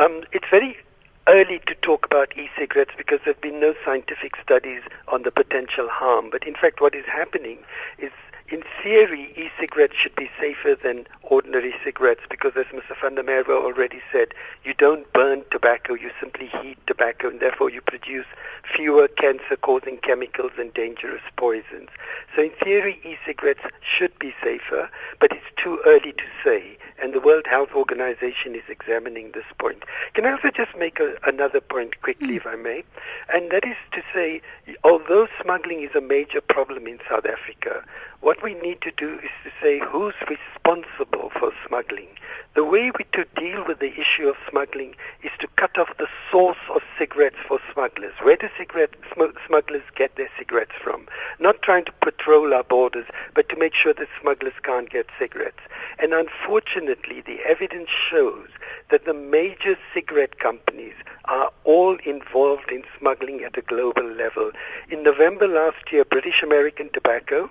[0.02, 0.74] Um it's very
[1.26, 6.30] early to talk about e-cigarettes because there've been no scientific studies on the potential harm.
[6.30, 7.58] But in fact what is happening
[7.98, 8.10] is
[8.50, 12.96] in theory, e-cigarettes should be safer than ordinary cigarettes because, as Mr.
[12.98, 18.26] Merwe already said, you don't burn tobacco, you simply heat tobacco, and therefore you produce
[18.64, 21.90] fewer cancer-causing chemicals and dangerous poisons.
[22.34, 24.90] So in theory, e-cigarettes should be safer,
[25.20, 29.84] but it's too early to say, and the World Health Organization is examining this point.
[30.14, 32.36] Can I also just make a, another point quickly, mm.
[32.36, 32.84] if I may?
[33.32, 34.42] And that is to say,
[34.84, 37.84] although smuggling is a major problem in South Africa,
[38.20, 42.08] what we need to do is to say who's responsible for smuggling.
[42.54, 46.08] The way we to deal with the issue of smuggling is to cut off the
[46.30, 48.12] source of cigarettes for smugglers.
[48.20, 51.06] Where do cigarette sm- smugglers get their cigarettes from?
[51.38, 55.62] Not trying to patrol our borders, but to make sure that smugglers can't get cigarettes.
[55.98, 58.48] And unfortunately, the evidence shows
[58.90, 64.50] that the major cigarette companies are all involved in smuggling at a global level.
[64.90, 67.48] In November last year, British American Tobacco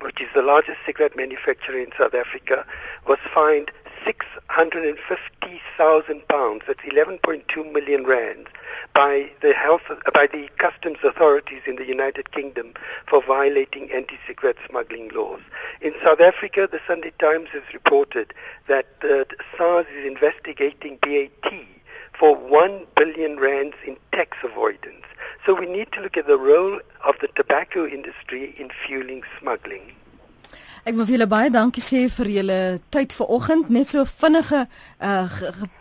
[0.00, 2.66] which is the largest cigarette manufacturer in South Africa,
[3.06, 3.70] was fined
[4.06, 8.48] 650,000 pounds, that's 11.2 million rands,
[8.94, 9.82] by the health,
[10.14, 12.72] by the customs authorities in the United Kingdom
[13.06, 15.40] for violating anti-cigarette smuggling laws.
[15.80, 18.32] In South Africa, the Sunday Times has reported
[18.68, 19.24] that uh,
[19.56, 21.52] SARS is investigating BAT
[22.12, 25.04] for 1 billion rands in tax avoidance.
[25.44, 29.92] So we need to look at the role of the tobacco industry in fueling smuggling.
[30.86, 32.56] Ek wil vir julle baie dankie sê vir julle
[32.94, 33.72] tyd vanoggend.
[33.74, 34.60] Net so vinnige
[35.02, 35.26] uh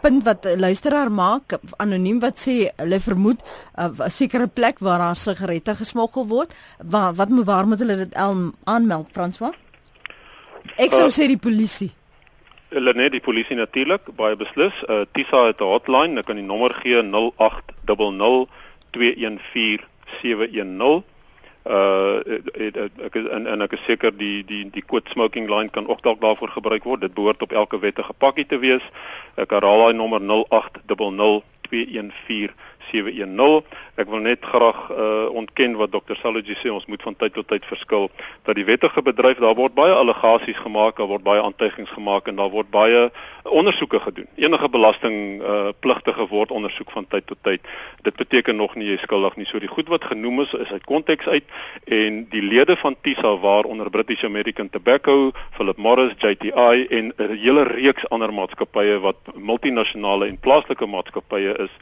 [0.02, 3.38] punt wat luisteraar maak anoniem wat sê hulle vermoed
[3.78, 6.56] 'n uh, sekere plek waar daar sigarette gesmokkel word.
[6.82, 9.54] Waar wat moet waar moet hulle dit aanmeld Franswa?
[10.78, 11.92] Ek sou uh, sê die polisie.
[12.74, 14.74] Hulle net die polisie natuurlik baie beslis.
[14.90, 19.86] Uh Tisa het 'n hotline, ek kan die nommer gee 0800 214
[20.22, 21.15] 710
[21.66, 22.22] uh
[23.06, 26.04] ek is en en ek is seker die die die quote smoking line kan ook
[26.06, 27.02] dalk daarvoor gebruik word.
[27.02, 28.86] Dit behoort op elke wettige pakkie te wees.
[29.36, 32.54] Ek herhaal daai nommer 0800 214
[32.92, 33.64] 710.
[33.96, 36.18] Ek wil net graag uh, ontken wat Dr.
[36.20, 38.10] Salogy sê ons moet van tyd tot tyd verskil
[38.44, 42.36] dat die wettige bedryf daar word baie allegasies gemaak, daar word baie aantuigings gemaak en
[42.42, 43.10] daar word baie
[43.46, 44.28] ondersoeke gedoen.
[44.36, 47.62] Enige belasting uh, pligtige word ondersoek van tyd tot tyd.
[48.04, 49.48] Dit beteken nog nie jy is skuldig nie.
[49.50, 51.46] So die goed wat genoem is is uit konteks uit
[51.86, 57.64] en die lede van TISA waaronder British American Tobacco, Philip Morris, JTI en 'n hele
[57.64, 61.74] reeks ander maatskappye wat multinasjonale en plaaslike maatskappye is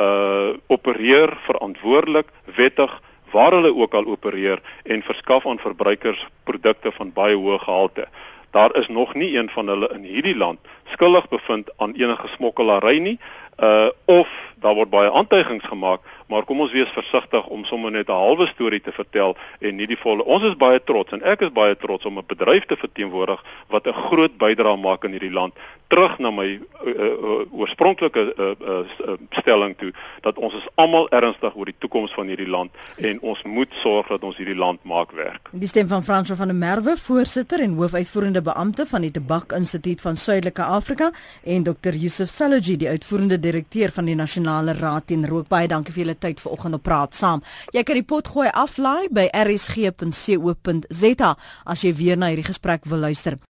[0.00, 3.00] uh opereer verantwoordelik, wettig
[3.32, 8.06] waar hulle ook al opereer en verskaf aan verbruikers produkte van baie hoë gehalte.
[8.50, 10.58] Daar is nog nie een van hulle in hierdie land
[10.92, 13.18] skuldig bevind aan enige smokkelary nie
[13.58, 14.28] uh of
[14.62, 16.00] daar word baie aantuigings gemaak,
[16.32, 19.86] maar kom ons wees versigtig om sommer net 'n halwe storie te vertel en nie
[19.86, 20.24] die volle.
[20.24, 23.86] Ons is baie trots en ek is baie trots om 'n bedryf te verteenwoordig wat
[23.86, 25.52] 'n groot bydrae maak in hierdie land.
[25.88, 31.54] Terug na my uh, uh, oorspronklike uh, uh, stelling toe dat ons is almal ernstig
[31.54, 35.12] oor die toekoms van hierdie land en ons moet sorg dat ons hierdie land maak
[35.12, 35.50] werk.
[35.52, 40.00] Die stem van Frans van der Merwe, voorsitter en hoofuitvoerende beampte van die Tabak Instituut
[40.00, 41.10] van Suidelike Afrika
[41.44, 41.92] en Dr.
[41.92, 44.16] Yusuf Saloji, die uitvoerende direkteur van die
[44.52, 45.48] Nasionale Raad teen Rook.
[45.48, 47.42] Baie dankie vir julle tyd vanoggend op praat saam.
[47.72, 51.30] Jy kan die pot gooi aflaai by rsg.co.za
[51.64, 53.42] as jy weer na hierdie gesprek wil luister.